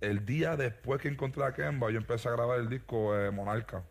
el 0.00 0.26
día 0.26 0.56
después 0.56 1.00
que 1.00 1.06
encontré 1.08 1.44
a 1.44 1.52
Kemba, 1.54 1.90
yo 1.92 1.98
empecé 1.98 2.28
a 2.28 2.32
grabar 2.32 2.58
el 2.58 2.68
disco 2.68 3.16
eh, 3.16 3.30
Monarca. 3.30 3.84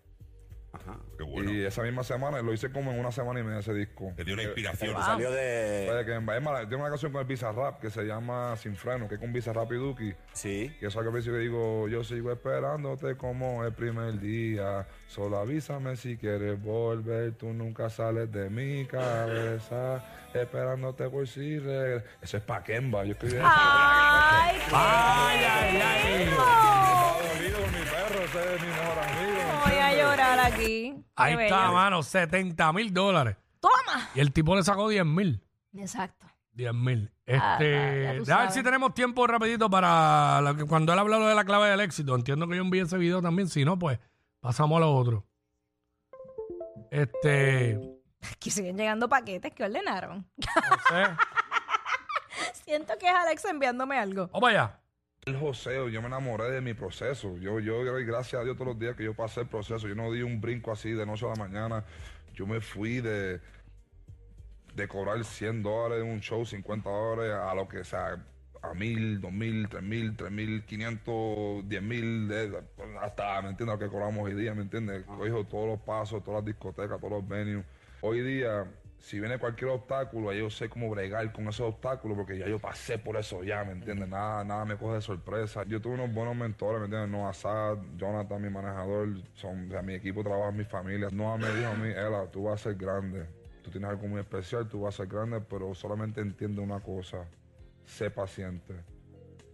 Ajá. 0.73 0.97
Qué 1.17 1.23
bueno. 1.23 1.51
Y 1.51 1.63
esa 1.63 1.83
misma 1.83 2.03
semana, 2.03 2.41
lo 2.41 2.51
hice 2.51 2.71
como 2.71 2.91
en 2.91 2.99
una 2.99 3.11
semana 3.11 3.39
y 3.39 3.43
media 3.43 3.59
ese 3.59 3.75
disco. 3.75 4.11
Te 4.15 4.23
dio 4.23 4.33
una 4.33 4.43
inspiración. 4.43 4.95
Te 4.95 5.01
salió 5.01 5.31
de... 5.31 5.85
Es 5.87 6.41
más, 6.41 6.67
tengo 6.67 6.81
una 6.81 6.89
canción 6.89 7.11
con 7.11 7.21
el 7.21 7.27
Bizarrap 7.27 7.79
que 7.79 7.91
se 7.91 8.03
llama 8.03 8.55
Sin 8.57 8.75
Freno, 8.75 9.07
que 9.07 9.15
es 9.15 9.21
con 9.21 9.31
Bizarrap 9.31 9.71
y 9.71 9.75
Duki. 9.75 10.13
Sí. 10.33 10.75
Y 10.81 10.85
eso 10.85 10.99
es 10.99 11.05
al 11.05 11.11
principio 11.11 11.39
digo, 11.39 11.87
yo 11.87 12.03
sigo 12.03 12.31
esperándote 12.31 13.15
como 13.15 13.63
el 13.63 13.73
primer 13.73 14.19
día. 14.19 14.87
Solo 15.07 15.37
avísame 15.37 15.95
si 15.95 16.17
quieres 16.17 16.59
volver, 16.59 17.33
tú 17.33 17.53
nunca 17.53 17.91
sales 17.91 18.31
de 18.31 18.49
mi 18.49 18.85
cabeza. 18.85 20.03
Esperándote 20.33 21.07
por 21.07 21.27
si 21.27 21.59
regresas. 21.59 22.09
Eso 22.19 22.37
es 22.37 22.43
pa' 22.43 22.63
Kemba, 22.63 23.03
yo 23.05 23.11
escribí 23.11 23.35
eso. 23.35 23.45
Ay, 23.45 24.57
qué 24.57 24.75
Ay, 24.75 25.39
ay, 25.45 25.81
ay. 25.81 26.23
Estaba 26.23 27.17
dolido 27.35 27.59
por 27.59 27.71
mi 27.71 27.81
perro, 27.85 28.25
ese 28.25 28.55
es 28.55 28.61
mi 28.61 28.67
mejor 28.67 28.97
amigo. 28.97 29.43
Voy 29.65 29.73
a 30.39 30.45
aquí. 30.47 30.95
Ahí 31.15 31.35
Qué 31.37 31.43
está, 31.45 31.61
bello. 31.61 31.73
mano, 31.73 32.03
70 32.03 32.73
mil 32.73 32.93
dólares. 32.93 33.37
Toma. 33.59 34.09
Y 34.15 34.19
el 34.19 34.31
tipo 34.33 34.55
le 34.55 34.63
sacó 34.63 34.89
10 34.89 35.05
mil. 35.05 35.41
Exacto. 35.75 36.27
10 36.53 36.73
mil. 36.73 37.11
Este, 37.25 37.37
Ah, 37.41 37.57
ya 37.57 37.57
tú 37.57 37.63
déjame 37.63 38.17
ver 38.19 38.25
sabes. 38.25 38.53
si 38.53 38.63
tenemos 38.63 38.93
tiempo 38.93 39.25
rapidito 39.25 39.69
para 39.69 40.53
que- 40.57 40.65
cuando 40.65 40.93
él 40.93 40.99
habla 40.99 41.17
lo 41.17 41.27
de 41.27 41.35
la 41.35 41.45
clave 41.45 41.69
del 41.69 41.79
éxito. 41.79 42.15
Entiendo 42.15 42.47
que 42.47 42.55
yo 42.57 42.61
envié 42.61 42.81
ese 42.83 42.97
video 42.97 43.21
también. 43.21 43.47
Si 43.49 43.63
no, 43.65 43.79
pues 43.79 43.99
pasamos 44.39 44.77
a 44.77 44.81
lo 44.81 44.93
otro. 44.93 45.25
Este, 46.91 47.79
Que 48.39 48.51
siguen 48.51 48.77
llegando 48.77 49.09
paquetes 49.09 49.53
que 49.53 49.63
ordenaron. 49.63 50.27
no 50.37 50.77
sé. 50.89 51.15
Siento 52.65 52.93
que 52.97 53.07
es 53.07 53.13
Alex 53.13 53.45
enviándome 53.45 53.97
algo. 53.97 54.27
Vamos 54.31 54.49
allá. 54.49 54.79
El 55.25 55.37
joseo, 55.37 55.87
yo 55.87 56.01
me 56.01 56.07
enamoré 56.07 56.51
de 56.51 56.59
mi 56.59 56.73
proceso. 56.73 57.37
Yo, 57.37 57.59
yo 57.61 57.83
doy 57.85 58.03
gracias 58.03 58.41
a 58.41 58.43
Dios 58.43 58.57
todos 58.57 58.73
los 58.73 58.79
días 58.79 58.95
que 58.97 59.05
yo 59.05 59.13
pasé 59.13 59.41
el 59.41 59.47
proceso. 59.47 59.87
Yo 59.87 59.95
no 59.95 60.11
di 60.11 60.21
un 60.21 60.41
brinco 60.41 60.71
así 60.71 60.91
de 60.91 61.05
noche 61.05 61.25
a 61.25 61.29
la 61.29 61.35
mañana. 61.35 61.85
Yo 62.33 62.45
me 62.45 62.59
fui 62.59 62.99
de, 62.99 63.39
de 64.75 64.87
cobrar 64.89 65.23
100 65.23 65.63
dólares 65.63 66.03
en 66.03 66.11
un 66.11 66.19
show, 66.19 66.45
50 66.45 66.89
dólares, 66.89 67.35
a 67.35 67.55
lo 67.55 67.69
que 67.69 67.85
sea, 67.85 68.21
a 68.61 68.73
mil, 68.73 69.21
dos 69.21 69.31
mil, 69.31 69.69
tres 69.69 69.83
mil, 69.83 70.15
tres 70.17 70.31
mil, 70.31 70.65
quinientos, 70.65 71.67
diez 71.69 71.81
mil, 71.81 72.29
hasta, 73.01 73.41
¿me 73.41 73.49
entiendes? 73.49 73.75
Lo 73.75 73.79
que 73.79 73.87
cobramos 73.87 74.25
hoy 74.25 74.33
día, 74.33 74.53
¿me 74.53 74.63
entiendes? 74.63 75.03
Cojo 75.05 75.45
todos 75.45 75.67
los 75.67 75.79
pasos, 75.81 76.23
todas 76.23 76.39
las 76.39 76.45
discotecas, 76.45 76.99
todos 76.99 77.13
los 77.13 77.27
venues. 77.27 77.65
Hoy 78.01 78.21
día, 78.21 78.65
si 79.03 79.19
viene 79.19 79.37
cualquier 79.37 79.69
obstáculo, 79.71 80.31
yo 80.31 80.49
sé 80.49 80.69
cómo 80.69 80.89
bregar 80.89 81.29
con 81.33 81.45
esos 81.49 81.67
obstáculos 81.67 82.15
porque 82.17 82.37
ya 82.37 82.47
yo 82.47 82.57
pasé 82.57 82.97
por 82.97 83.17
eso 83.17 83.43
ya, 83.43 83.61
¿me 83.65 83.73
entiendes? 83.73 84.07
Nada, 84.07 84.45
nada 84.45 84.63
me 84.63 84.77
coge 84.77 84.95
de 84.95 85.01
sorpresa. 85.01 85.63
Yo 85.67 85.81
tuve 85.81 85.95
unos 85.95 86.13
buenos 86.13 86.37
mentores, 86.37 86.79
¿me 86.79 86.85
entiendes? 86.85 87.09
Noah 87.11 87.33
Sad, 87.33 87.79
Jonathan, 87.97 88.41
mi 88.41 88.49
manejador, 88.49 89.09
son, 89.33 89.67
o 89.67 89.71
sea, 89.71 89.81
mi 89.81 89.93
equipo 89.95 90.23
trabaja 90.23 90.51
en 90.51 90.55
mi 90.57 90.63
familia. 90.63 91.09
Noah 91.11 91.37
me 91.37 91.51
dijo 91.51 91.67
a 91.67 91.75
mí, 91.75 91.89
Ela, 91.89 92.27
tú 92.31 92.43
vas 92.43 92.61
a 92.61 92.63
ser 92.69 92.75
grande. 92.75 93.25
Tú 93.61 93.71
tienes 93.71 93.89
algo 93.89 94.07
muy 94.07 94.21
especial, 94.21 94.69
tú 94.69 94.83
vas 94.83 94.93
a 94.95 94.97
ser 95.03 95.07
grande, 95.07 95.41
pero 95.49 95.75
solamente 95.75 96.21
entiende 96.21 96.61
una 96.61 96.79
cosa, 96.79 97.25
sé 97.85 98.09
paciente. 98.09 98.73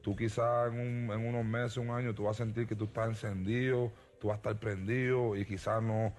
Tú 0.03 0.15
quizás 0.15 0.71
en, 0.71 0.79
un- 0.79 1.11
en 1.11 1.27
unos 1.27 1.43
meses, 1.43 1.77
un 1.77 1.89
año, 1.89 2.13
tú 2.13 2.25
vas 2.25 2.39
a 2.39 2.43
sentir 2.43 2.67
que 2.67 2.75
tú 2.75 2.85
estás 2.85 3.09
encendido, 3.09 3.91
tú 4.19 4.27
vas 4.27 4.35
a 4.35 4.37
estar 4.37 4.59
prendido 4.59 5.35
y 5.35 5.43
quizás 5.43 5.81
no, 5.81 6.13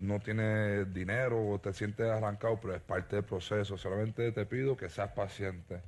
no 0.00 0.18
tienes 0.18 0.92
dinero 0.92 1.48
o 1.50 1.58
te 1.58 1.72
sientes 1.72 2.10
arrancado, 2.10 2.58
pero 2.60 2.74
es 2.74 2.82
parte 2.82 3.16
del 3.16 3.24
proceso. 3.24 3.76
Solamente 3.76 4.32
te 4.32 4.46
pido 4.46 4.76
que 4.76 4.88
seas 4.88 5.12
paciente. 5.12 5.82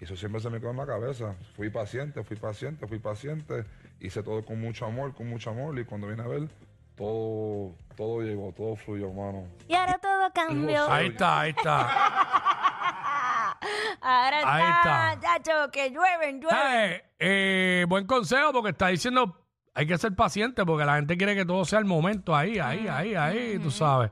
Y 0.00 0.04
eso 0.04 0.16
siempre 0.16 0.40
se 0.40 0.48
me 0.50 0.58
quedó 0.60 0.70
en 0.70 0.76
la 0.78 0.86
cabeza. 0.86 1.34
Fui 1.54 1.70
paciente, 1.70 2.22
fui 2.24 2.36
paciente, 2.36 2.86
fui 2.86 2.98
paciente. 2.98 3.64
Hice 4.00 4.22
todo 4.22 4.44
con 4.44 4.60
mucho 4.60 4.86
amor, 4.86 5.14
con 5.14 5.28
mucho 5.28 5.50
amor. 5.50 5.78
Y 5.78 5.84
cuando 5.84 6.06
vine 6.06 6.22
a 6.22 6.26
ver, 6.28 6.48
todo, 6.96 7.74
todo 7.96 8.22
llegó, 8.22 8.52
todo 8.52 8.74
fluyó, 8.76 9.08
hermano. 9.08 9.46
Y 9.68 9.74
ahora 9.74 9.98
todo 9.98 10.32
cambió. 10.32 10.90
Ahí 10.90 11.08
está, 11.08 11.40
ahí 11.40 11.50
está. 11.50 12.34
Ahora 14.00 14.38
Ahí 14.44 14.62
está, 14.62 15.12
está. 15.14 15.42
chacho, 15.42 15.70
que 15.72 15.90
llueven, 15.90 16.40
llueven. 16.40 17.02
Eh, 17.18 17.84
buen 17.88 18.06
consejo 18.06 18.52
porque 18.52 18.70
está 18.70 18.86
diciendo 18.88 19.36
hay 19.78 19.86
que 19.86 19.96
ser 19.96 20.12
paciente 20.16 20.66
porque 20.66 20.84
la 20.84 20.96
gente 20.96 21.16
quiere 21.16 21.36
que 21.36 21.44
todo 21.44 21.64
sea 21.64 21.78
el 21.78 21.84
momento 21.84 22.34
ahí, 22.34 22.58
ahí, 22.58 22.88
ahí, 22.88 23.14
ahí, 23.14 23.60
tú 23.60 23.70
sabes. 23.70 24.10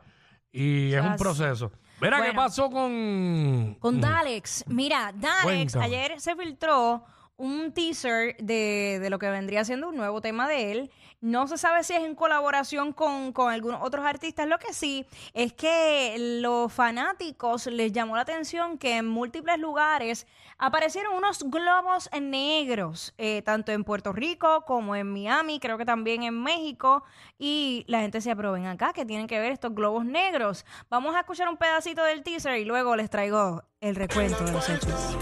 Y 0.52 0.92
es 0.92 1.02
un 1.02 1.16
proceso. 1.16 1.72
Mira 2.00 2.22
qué 2.24 2.32
pasó 2.32 2.70
con... 2.70 3.76
Con 3.80 4.00
Dalex. 4.00 4.62
Mira, 4.68 5.12
Dalex, 5.12 5.74
ayer 5.74 6.20
se 6.20 6.36
filtró 6.36 7.04
un 7.36 7.72
teaser 7.72 8.36
de, 8.38 8.98
de 9.00 9.10
lo 9.10 9.18
que 9.18 9.28
vendría 9.30 9.64
siendo 9.64 9.88
un 9.88 9.96
nuevo 9.96 10.20
tema 10.20 10.48
de 10.48 10.72
él. 10.72 10.90
No 11.20 11.46
se 11.48 11.58
sabe 11.58 11.82
si 11.82 11.94
es 11.94 12.02
en 12.02 12.14
colaboración 12.14 12.92
con, 12.92 13.32
con 13.32 13.52
algunos 13.52 13.82
otros 13.82 14.04
artistas. 14.04 14.46
Lo 14.46 14.58
que 14.58 14.72
sí 14.72 15.06
es 15.34 15.52
que 15.52 16.14
los 16.40 16.72
fanáticos 16.72 17.66
les 17.66 17.92
llamó 17.92 18.16
la 18.16 18.22
atención 18.22 18.78
que 18.78 18.98
en 18.98 19.08
múltiples 19.08 19.58
lugares 19.58 20.26
aparecieron 20.58 21.14
unos 21.14 21.42
globos 21.50 22.10
negros, 22.20 23.14
eh, 23.18 23.42
tanto 23.42 23.72
en 23.72 23.84
Puerto 23.84 24.12
Rico 24.12 24.64
como 24.66 24.94
en 24.94 25.12
Miami, 25.12 25.58
creo 25.58 25.78
que 25.78 25.84
también 25.84 26.22
en 26.22 26.42
México. 26.42 27.02
Y 27.38 27.84
la 27.88 28.00
gente 28.00 28.20
se 28.20 28.30
aproben 28.30 28.66
acá, 28.66 28.92
que 28.92 29.04
tienen 29.04 29.26
que 29.26 29.40
ver 29.40 29.52
estos 29.52 29.74
globos 29.74 30.04
negros. 30.04 30.64
Vamos 30.90 31.14
a 31.16 31.20
escuchar 31.20 31.48
un 31.48 31.56
pedacito 31.56 32.02
del 32.04 32.22
teaser 32.22 32.58
y 32.58 32.64
luego 32.64 32.94
les 32.94 33.10
traigo 33.10 33.62
el 33.80 33.96
recuento 33.96 34.44
de 34.44 34.52
los 34.52 34.68
hechos. 34.68 35.16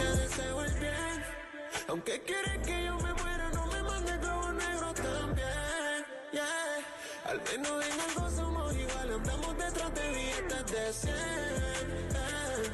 Aunque 1.89 2.21
quieren 2.23 2.63
que 2.63 2.85
yo 2.85 2.97
me 2.97 3.13
muera, 3.15 3.51
no 3.55 3.67
me 3.67 3.83
mande 3.83 4.17
globo 4.19 4.53
negro 4.53 4.93
también. 4.95 6.05
Yeah. 6.33 7.31
Al 7.31 7.41
menos 7.43 7.85
en 7.87 8.01
algo 8.01 8.31
somos 8.31 8.75
iguales, 8.75 9.17
andamos 9.17 9.57
detrás 9.59 9.95
de 9.95 10.09
billetes 10.11 10.67
de 10.73 10.93
100. 10.93 11.15
eh. 11.15 12.71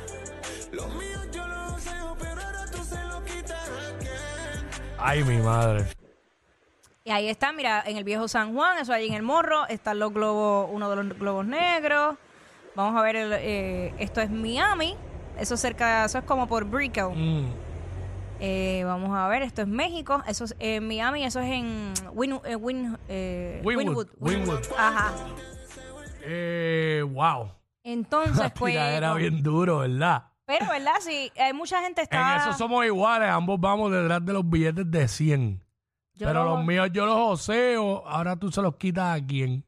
Los 0.73 0.88
míos 0.95 1.29
yo 1.33 1.47
los 1.47 1.73
oseo, 1.75 2.17
pero 2.19 2.40
ahora 2.40 2.64
tú 2.71 2.83
se 2.85 3.05
los 3.05 3.21
quitas 3.23 3.69
a. 3.69 5.07
Ay, 5.09 5.25
mi 5.25 5.38
madre. 5.38 5.87
Y 7.05 7.11
ahí 7.11 7.29
está, 7.29 7.52
mira, 7.52 7.83
en 7.87 7.97
el 7.97 8.05
viejo 8.05 8.29
San 8.29 8.55
Juan, 8.55 8.79
eso 8.79 8.93
ahí 8.93 9.09
en 9.09 9.14
el 9.14 9.23
morro, 9.23 9.67
están 9.69 9.99
los 9.99 10.12
globos, 10.12 10.69
uno 10.71 10.88
de 10.90 10.97
los 10.97 11.19
globos 11.19 11.47
negros. 11.47 12.17
Vamos 12.76 12.99
a 12.99 13.02
ver, 13.02 13.17
el, 13.17 13.33
eh, 13.33 13.95
esto 13.99 14.21
es 14.21 14.31
Miami, 14.31 14.97
eso 15.38 15.55
es 15.55 15.61
cerca, 15.61 16.05
eso 16.05 16.19
es 16.19 16.25
como 16.25 16.47
por 16.47 16.65
Brickell. 16.65 17.08
Mm. 17.15 17.52
Eh, 18.41 18.83
vamos 18.87 19.11
a 19.17 19.29
ver, 19.29 19.43
esto 19.43 19.63
es 19.63 19.69
México, 19.69 20.23
eso 20.26 20.45
es 20.45 20.57
en 20.59 20.87
Miami, 20.89 21.25
eso 21.25 21.41
es 21.41 21.50
en 21.50 21.93
Win, 22.13 22.41
eh, 22.45 22.57
Win- 22.57 22.97
eh, 23.09 23.61
Wynwood. 23.65 24.09
Ajá. 24.79 25.13
Eh, 26.23 27.05
wow. 27.07 27.50
Entonces, 27.83 28.50
pues. 28.55 28.75
con- 29.00 29.19
bien 29.19 29.43
duro, 29.43 29.79
¿verdad? 29.79 30.25
Pero, 30.47 30.67
¿verdad? 30.69 30.95
Sí, 31.00 31.31
hay 31.39 31.53
mucha 31.53 31.81
gente 31.83 32.00
En 32.00 32.05
está. 32.05 32.37
eso 32.39 32.53
somos 32.55 32.85
iguales, 32.85 33.29
ambos 33.29 33.61
vamos 33.61 33.93
detrás 33.93 34.25
de 34.25 34.33
los 34.33 34.49
billetes 34.49 34.91
de 34.91 35.07
100. 35.07 35.63
Yo 36.15 36.26
Pero 36.26 36.45
lo- 36.45 36.57
los 36.57 36.67
míos 36.67 36.89
yo 36.93 37.07
los 37.07 37.17
oseo, 37.17 38.07
ahora 38.07 38.37
tú 38.37 38.50
se 38.50 38.61
los 38.61 38.76
quitas 38.76 39.21
a 39.21 39.25
quién. 39.25 39.65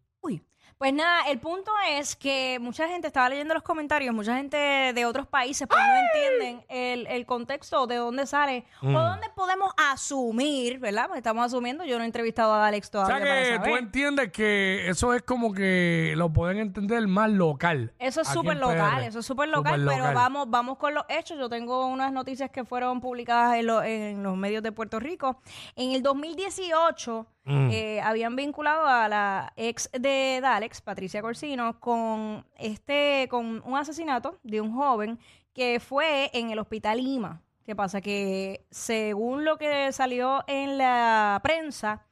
Pues 0.83 0.93
nada, 0.95 1.23
el 1.31 1.39
punto 1.39 1.71
es 1.91 2.17
que 2.17 2.59
mucha 2.61 2.89
gente 2.89 3.07
estaba 3.07 3.29
leyendo 3.29 3.55
los 3.55 3.63
comentarios, 3.63 4.13
mucha 4.13 4.35
gente 4.37 4.57
de 4.57 5.05
otros 5.07 5.29
países 5.29 5.69
pues 5.69 5.81
no 5.81 5.95
entienden 5.95 6.67
el, 6.69 7.07
el 7.07 7.25
contexto 7.25 7.87
de 7.87 7.95
dónde 7.97 8.27
sale 8.27 8.65
Mm. 8.81 8.97
o 8.97 9.01
dónde 9.01 9.29
podemos 9.33 9.73
asumir, 9.77 10.81
¿verdad? 10.81 11.05
Porque 11.07 11.19
estamos 11.19 11.47
asumiendo, 11.47 11.85
yo 11.85 11.99
no 11.99 12.03
he 12.03 12.07
entrevistado 12.07 12.53
a 12.53 12.67
Alex 12.67 12.89
O 12.89 12.91
todavía 12.91 13.17
sea 13.19 13.27
para 13.29 13.43
que 13.45 13.59
tú 13.59 13.65
saber. 13.65 13.79
entiendes 13.79 14.33
que 14.33 14.89
eso 14.89 15.15
es 15.15 15.23
como 15.23 15.53
que 15.55 16.15
lo 16.17 16.33
pueden 16.33 16.59
entender 16.59 17.07
más 17.07 17.31
local. 17.31 17.93
Eso 18.01 18.21
es 18.23 18.29
aquí 18.29 18.39
súper 18.39 18.55
en 18.55 18.61
local, 18.61 18.97
PR. 18.97 19.07
eso 19.07 19.21
es 19.21 19.27
súper 19.27 19.49
local, 19.51 19.75
Súper 19.81 19.87
pero 19.95 19.99
local. 20.09 20.15
vamos, 20.17 20.51
vamos 20.51 20.79
con 20.79 20.95
los 20.95 21.05
hechos. 21.09 21.39
Yo 21.39 21.49
tengo 21.49 21.87
unas 21.87 22.13
noticias 22.13 22.51
que 22.51 22.65
fueron 22.65 23.01
publicadas 23.01 23.55
en, 23.55 23.67
lo- 23.69 23.85
en 23.85 24.25
los 24.25 24.37
medios 24.37 24.65
de 24.65 24.73
Puerto 24.73 24.99
Rico. 24.99 25.41
En 25.77 25.93
el 25.93 26.03
2018 26.03 27.25
Mm. 27.45 27.71
eh, 27.73 28.01
habían 28.01 28.37
vinculado 28.37 28.87
a 28.87 29.09
la 29.09 29.53
ex 29.57 29.91
de 29.93 30.39
Dalex, 30.41 30.81
Patricia 30.81 31.23
Corsino, 31.23 31.81
con 31.81 32.47
este, 32.57 33.27
con 33.31 33.63
un 33.65 33.77
asesinato 33.77 34.39
de 34.43 34.61
un 34.61 34.73
joven 34.73 35.19
que 35.53 35.81
fue 35.81 36.31
en 36.33 36.51
el 36.51 36.59
hospital 36.59 37.03
Lima. 37.03 37.43
¿Qué 37.65 37.77
pasa? 37.77 38.01
Que 38.01 38.67
según 38.71 39.45
lo 39.45 39.57
que 39.57 39.93
salió 39.93 40.45
en 40.47 40.79
la 40.79 41.41
prensa, 41.43 42.07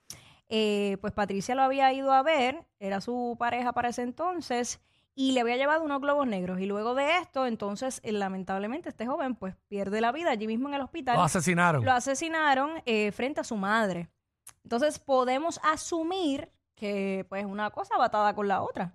eh, 0.48 0.96
pues 1.00 1.12
Patricia 1.12 1.54
lo 1.54 1.62
había 1.62 1.92
ido 1.92 2.12
a 2.12 2.22
ver, 2.22 2.64
era 2.78 3.00
su 3.00 3.36
pareja 3.38 3.72
para 3.72 3.88
ese 3.88 4.02
entonces, 4.02 4.80
y 5.14 5.32
le 5.32 5.40
había 5.40 5.56
llevado 5.56 5.82
unos 5.82 6.00
globos 6.00 6.26
negros. 6.26 6.60
Y 6.60 6.66
luego 6.66 6.94
de 6.94 7.18
esto, 7.18 7.46
entonces, 7.46 8.00
eh, 8.04 8.12
lamentablemente, 8.12 8.88
este 8.88 9.06
joven 9.06 9.34
pues 9.34 9.54
pierde 9.68 10.00
la 10.00 10.12
vida 10.12 10.30
allí 10.30 10.46
mismo 10.46 10.68
en 10.68 10.74
el 10.74 10.80
hospital. 10.82 11.16
Lo 11.16 11.22
asesinaron. 11.22 11.84
Lo 11.84 11.92
asesinaron 11.92 12.70
eh, 12.86 13.12
frente 13.12 13.40
a 13.40 13.44
su 13.44 13.56
madre. 13.56 14.08
Entonces 14.62 14.98
podemos 14.98 15.60
asumir 15.62 16.50
que 16.74 17.26
pues 17.28 17.44
una 17.44 17.70
cosa 17.70 17.96
va 17.98 18.06
atada 18.06 18.34
con 18.34 18.48
la 18.48 18.62
otra. 18.62 18.94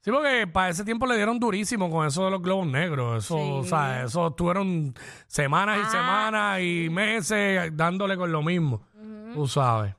Sí, 0.00 0.10
porque 0.12 0.46
para 0.46 0.68
ese 0.68 0.84
tiempo 0.84 1.06
le 1.06 1.16
dieron 1.16 1.40
durísimo 1.40 1.90
con 1.90 2.06
eso 2.06 2.24
de 2.24 2.30
los 2.30 2.40
globos 2.42 2.66
negros. 2.66 3.24
Eso, 3.24 3.36
Sí. 3.36 3.50
o 3.52 3.64
sea, 3.64 4.04
eso 4.04 4.28
estuvieron 4.28 4.94
semanas 5.26 5.78
y 5.78 5.82
Ah. 5.86 5.90
semanas 5.90 6.60
y 6.60 6.88
meses 6.90 7.76
dándole 7.76 8.16
con 8.16 8.30
lo 8.30 8.42
mismo. 8.42 8.82
Tú 9.34 9.46
sabes. 9.48 9.94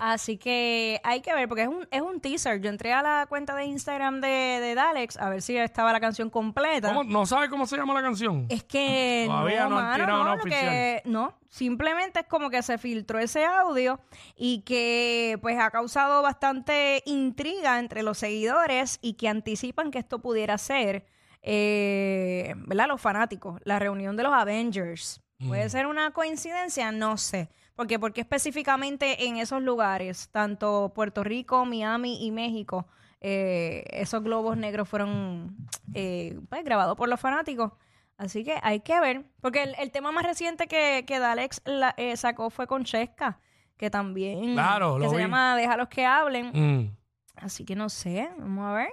Así 0.00 0.36
que 0.36 1.00
hay 1.04 1.20
que 1.20 1.32
ver, 1.32 1.46
porque 1.48 1.62
es 1.62 1.68
un, 1.68 1.86
es 1.90 2.00
un 2.02 2.20
teaser. 2.20 2.60
Yo 2.60 2.68
entré 2.70 2.92
a 2.92 3.02
la 3.02 3.26
cuenta 3.28 3.54
de 3.54 3.64
Instagram 3.66 4.20
de, 4.20 4.28
de 4.28 4.74
Dalex 4.74 5.16
a 5.16 5.28
ver 5.28 5.42
si 5.42 5.56
estaba 5.56 5.92
la 5.92 6.00
canción 6.00 6.28
completa. 6.28 6.88
¿Cómo- 6.88 7.04
¿No 7.04 7.24
sabes 7.24 7.48
cómo 7.50 7.66
se 7.66 7.76
llama 7.76 7.94
la 7.94 8.02
canción? 8.02 8.46
Es 8.48 8.64
que 8.64 9.24
Todavía 9.28 9.68
no 9.68 9.78
han 9.78 9.84
mano, 9.84 10.04
tirado 10.04 10.22
una 10.22 10.34
lo 10.36 10.42
que- 10.42 11.02
no, 11.04 11.38
simplemente 11.48 12.20
es 12.20 12.26
como 12.26 12.50
que 12.50 12.62
se 12.62 12.78
filtró 12.78 13.18
ese 13.20 13.44
audio 13.44 14.00
y 14.34 14.62
que 14.62 15.38
pues 15.40 15.56
ha 15.58 15.70
causado 15.70 16.20
bastante 16.22 17.02
intriga 17.06 17.78
entre 17.78 18.02
los 18.02 18.18
seguidores 18.18 18.98
y 19.02 19.14
que 19.14 19.28
anticipan 19.28 19.90
que 19.92 19.98
esto 20.00 20.18
pudiera 20.20 20.58
ser, 20.58 21.06
eh, 21.42 22.54
¿verdad? 22.56 22.88
Los 22.88 23.00
fanáticos, 23.00 23.60
la 23.64 23.78
reunión 23.78 24.16
de 24.16 24.22
los 24.24 24.32
Avengers. 24.32 25.20
¿Puede 25.46 25.70
ser 25.70 25.86
una 25.86 26.10
coincidencia? 26.10 26.92
No 26.92 27.16
sé. 27.16 27.48
Porque, 27.80 27.98
porque 27.98 28.20
específicamente 28.20 29.24
en 29.26 29.38
esos 29.38 29.62
lugares, 29.62 30.28
tanto 30.30 30.92
Puerto 30.94 31.24
Rico, 31.24 31.64
Miami 31.64 32.22
y 32.26 32.30
México, 32.30 32.86
eh, 33.22 33.84
esos 33.90 34.22
globos 34.22 34.58
negros 34.58 34.86
fueron 34.86 35.56
eh, 35.94 36.38
pues, 36.50 36.62
grabados 36.62 36.94
por 36.94 37.08
los 37.08 37.18
fanáticos. 37.18 37.72
Así 38.18 38.44
que 38.44 38.58
hay 38.62 38.80
que 38.80 39.00
ver. 39.00 39.24
Porque 39.40 39.62
el, 39.62 39.74
el 39.78 39.90
tema 39.92 40.12
más 40.12 40.24
reciente 40.26 40.66
que, 40.66 41.04
que 41.06 41.18
Dalex 41.18 41.62
la- 41.64 41.94
eh, 41.96 42.18
sacó 42.18 42.50
fue 42.50 42.66
con 42.66 42.84
Chesca, 42.84 43.40
que 43.78 43.88
también 43.88 44.52
Claro, 44.52 44.96
que 44.98 45.04
lo 45.04 45.08
se 45.10 45.16
vi. 45.16 45.22
llama 45.22 45.56
Déjalos 45.56 45.88
que 45.88 46.04
hablen. 46.04 46.50
Mm. 46.52 46.96
Así 47.36 47.64
que 47.64 47.74
no 47.76 47.88
sé, 47.88 48.28
vamos 48.36 48.66
a 48.66 48.72
ver. 48.74 48.90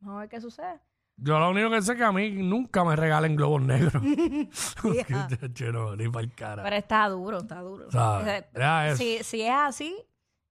Vamos 0.00 0.16
a 0.16 0.20
ver 0.22 0.28
qué 0.28 0.40
sucede. 0.40 0.80
Yo 1.16 1.38
lo 1.38 1.50
único 1.50 1.70
que 1.70 1.80
sé 1.82 1.92
es 1.92 1.98
que 1.98 2.04
a 2.04 2.12
mí 2.12 2.30
nunca 2.30 2.84
me 2.84 2.96
regalen 2.96 3.36
globos 3.36 3.62
negros. 3.62 4.02
No, 5.72 5.96
ni 5.96 6.08
para 6.08 6.24
el 6.24 6.34
cara. 6.34 6.62
Pero 6.62 6.76
está 6.76 7.08
duro, 7.08 7.38
está 7.38 7.60
duro. 7.60 7.90
¿Sabes? 7.90 8.44
Ya 8.54 8.88
es. 8.88 8.98
Si, 8.98 9.22
si 9.22 9.42
es 9.42 9.52
así, 9.52 9.96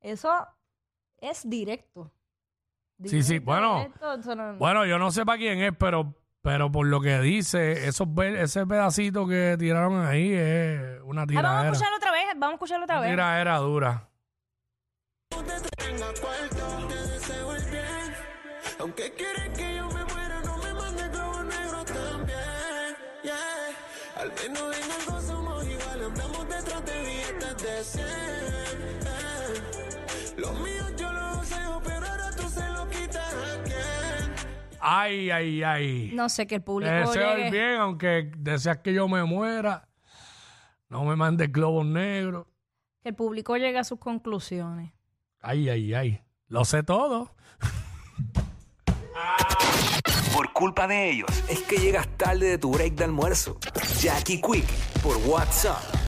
eso 0.02 0.32
es 1.20 1.50
directo. 1.50 2.12
Sí, 3.06 3.22
sí, 3.24 3.40
bueno. 3.40 3.78
directo, 3.80 4.14
eso 4.14 4.36
no- 4.36 4.56
Bueno, 4.56 4.86
yo 4.86 4.98
no 4.98 5.12
sé 5.12 5.26
para 5.26 5.38
quién 5.38 5.60
es, 5.62 5.74
pero, 5.78 6.16
pero 6.42 6.72
por 6.72 6.88
lo 6.88 7.02
que 7.02 7.20
dice, 7.20 7.88
esos 7.88 8.08
ese 8.18 8.66
pedacito 8.66 9.28
que 9.28 9.58
tiraron 9.60 10.06
ahí 10.06 10.32
es 10.34 11.02
una 11.04 11.24
Ah, 11.24 11.26
vamos 11.26 11.26
a 11.26 11.28
tiradera. 11.28 11.72
escucharlo 11.72 11.98
otra 11.98 12.12
vez, 12.12 12.26
vamos 12.38 12.50
a 12.52 12.54
escucharlo 12.54 12.84
otra 12.86 12.96
Una 13.00 13.02
vez. 13.08 13.12
tiradera 13.12 13.58
dura. 13.58 14.10
Tenga 15.30 16.06
cuarto, 16.22 16.88
te 16.88 16.96
deseo 16.96 17.56
el 17.56 17.66
bien. 17.72 18.14
Aunque 18.80 19.12
quieres 19.14 19.50
que 19.58 19.76
yo 19.76 19.83
Al 24.24 24.32
menos 24.42 24.78
en 24.78 24.92
algo 24.92 25.22
somos 25.22 25.66
iguales, 25.68 26.08
andamos 26.08 26.48
detrás 26.50 26.86
de 26.86 27.00
billetes 27.02 27.58
de 27.64 27.84
100. 27.84 28.06
eh. 28.06 28.10
Los 30.38 30.60
míos 30.62 30.94
yo 30.98 31.12
los 31.12 31.42
deseo, 31.42 31.82
pero 31.84 32.06
ahora 32.08 32.30
tú 32.36 32.48
se 32.50 32.70
lo 32.70 32.88
quitas 32.90 33.34
a 33.34 33.64
quién. 33.64 34.34
Ay, 34.80 35.30
ay, 35.30 35.64
ay. 35.64 36.12
No 36.14 36.30
sé 36.30 36.48
que 36.48 36.56
el 36.56 36.62
Te 36.62 36.66
público 36.66 36.94
deseo 36.94 37.32
el 37.34 37.38
llegue. 37.38 37.52
bien, 37.52 37.82
aunque 37.82 38.32
deseas 38.38 38.78
que 38.78 38.94
yo 38.94 39.08
me 39.10 39.24
muera. 39.26 39.90
No 40.88 41.04
me 41.04 41.16
mandes 41.18 41.52
globos 41.52 41.86
negros. 41.86 42.48
Que 43.02 43.10
el 43.10 43.16
público 43.16 43.58
llegue 43.58 43.78
a 43.80 43.84
sus 43.84 44.00
conclusiones. 44.00 44.94
Ay, 45.42 45.68
ay, 45.70 45.94
ay. 45.94 46.22
Lo 46.48 46.64
sé 46.64 46.84
todo. 46.84 47.36
Por 50.34 50.52
culpa 50.52 50.88
de 50.88 51.12
ellos 51.12 51.30
es 51.48 51.60
que 51.60 51.78
llegas 51.78 52.08
tarde 52.18 52.48
de 52.48 52.58
tu 52.58 52.72
break 52.72 52.96
de 52.96 53.04
almuerzo. 53.04 53.58
Jackie 54.00 54.42
Quick 54.42 54.66
por 55.04 55.18
WhatsApp 55.28 55.93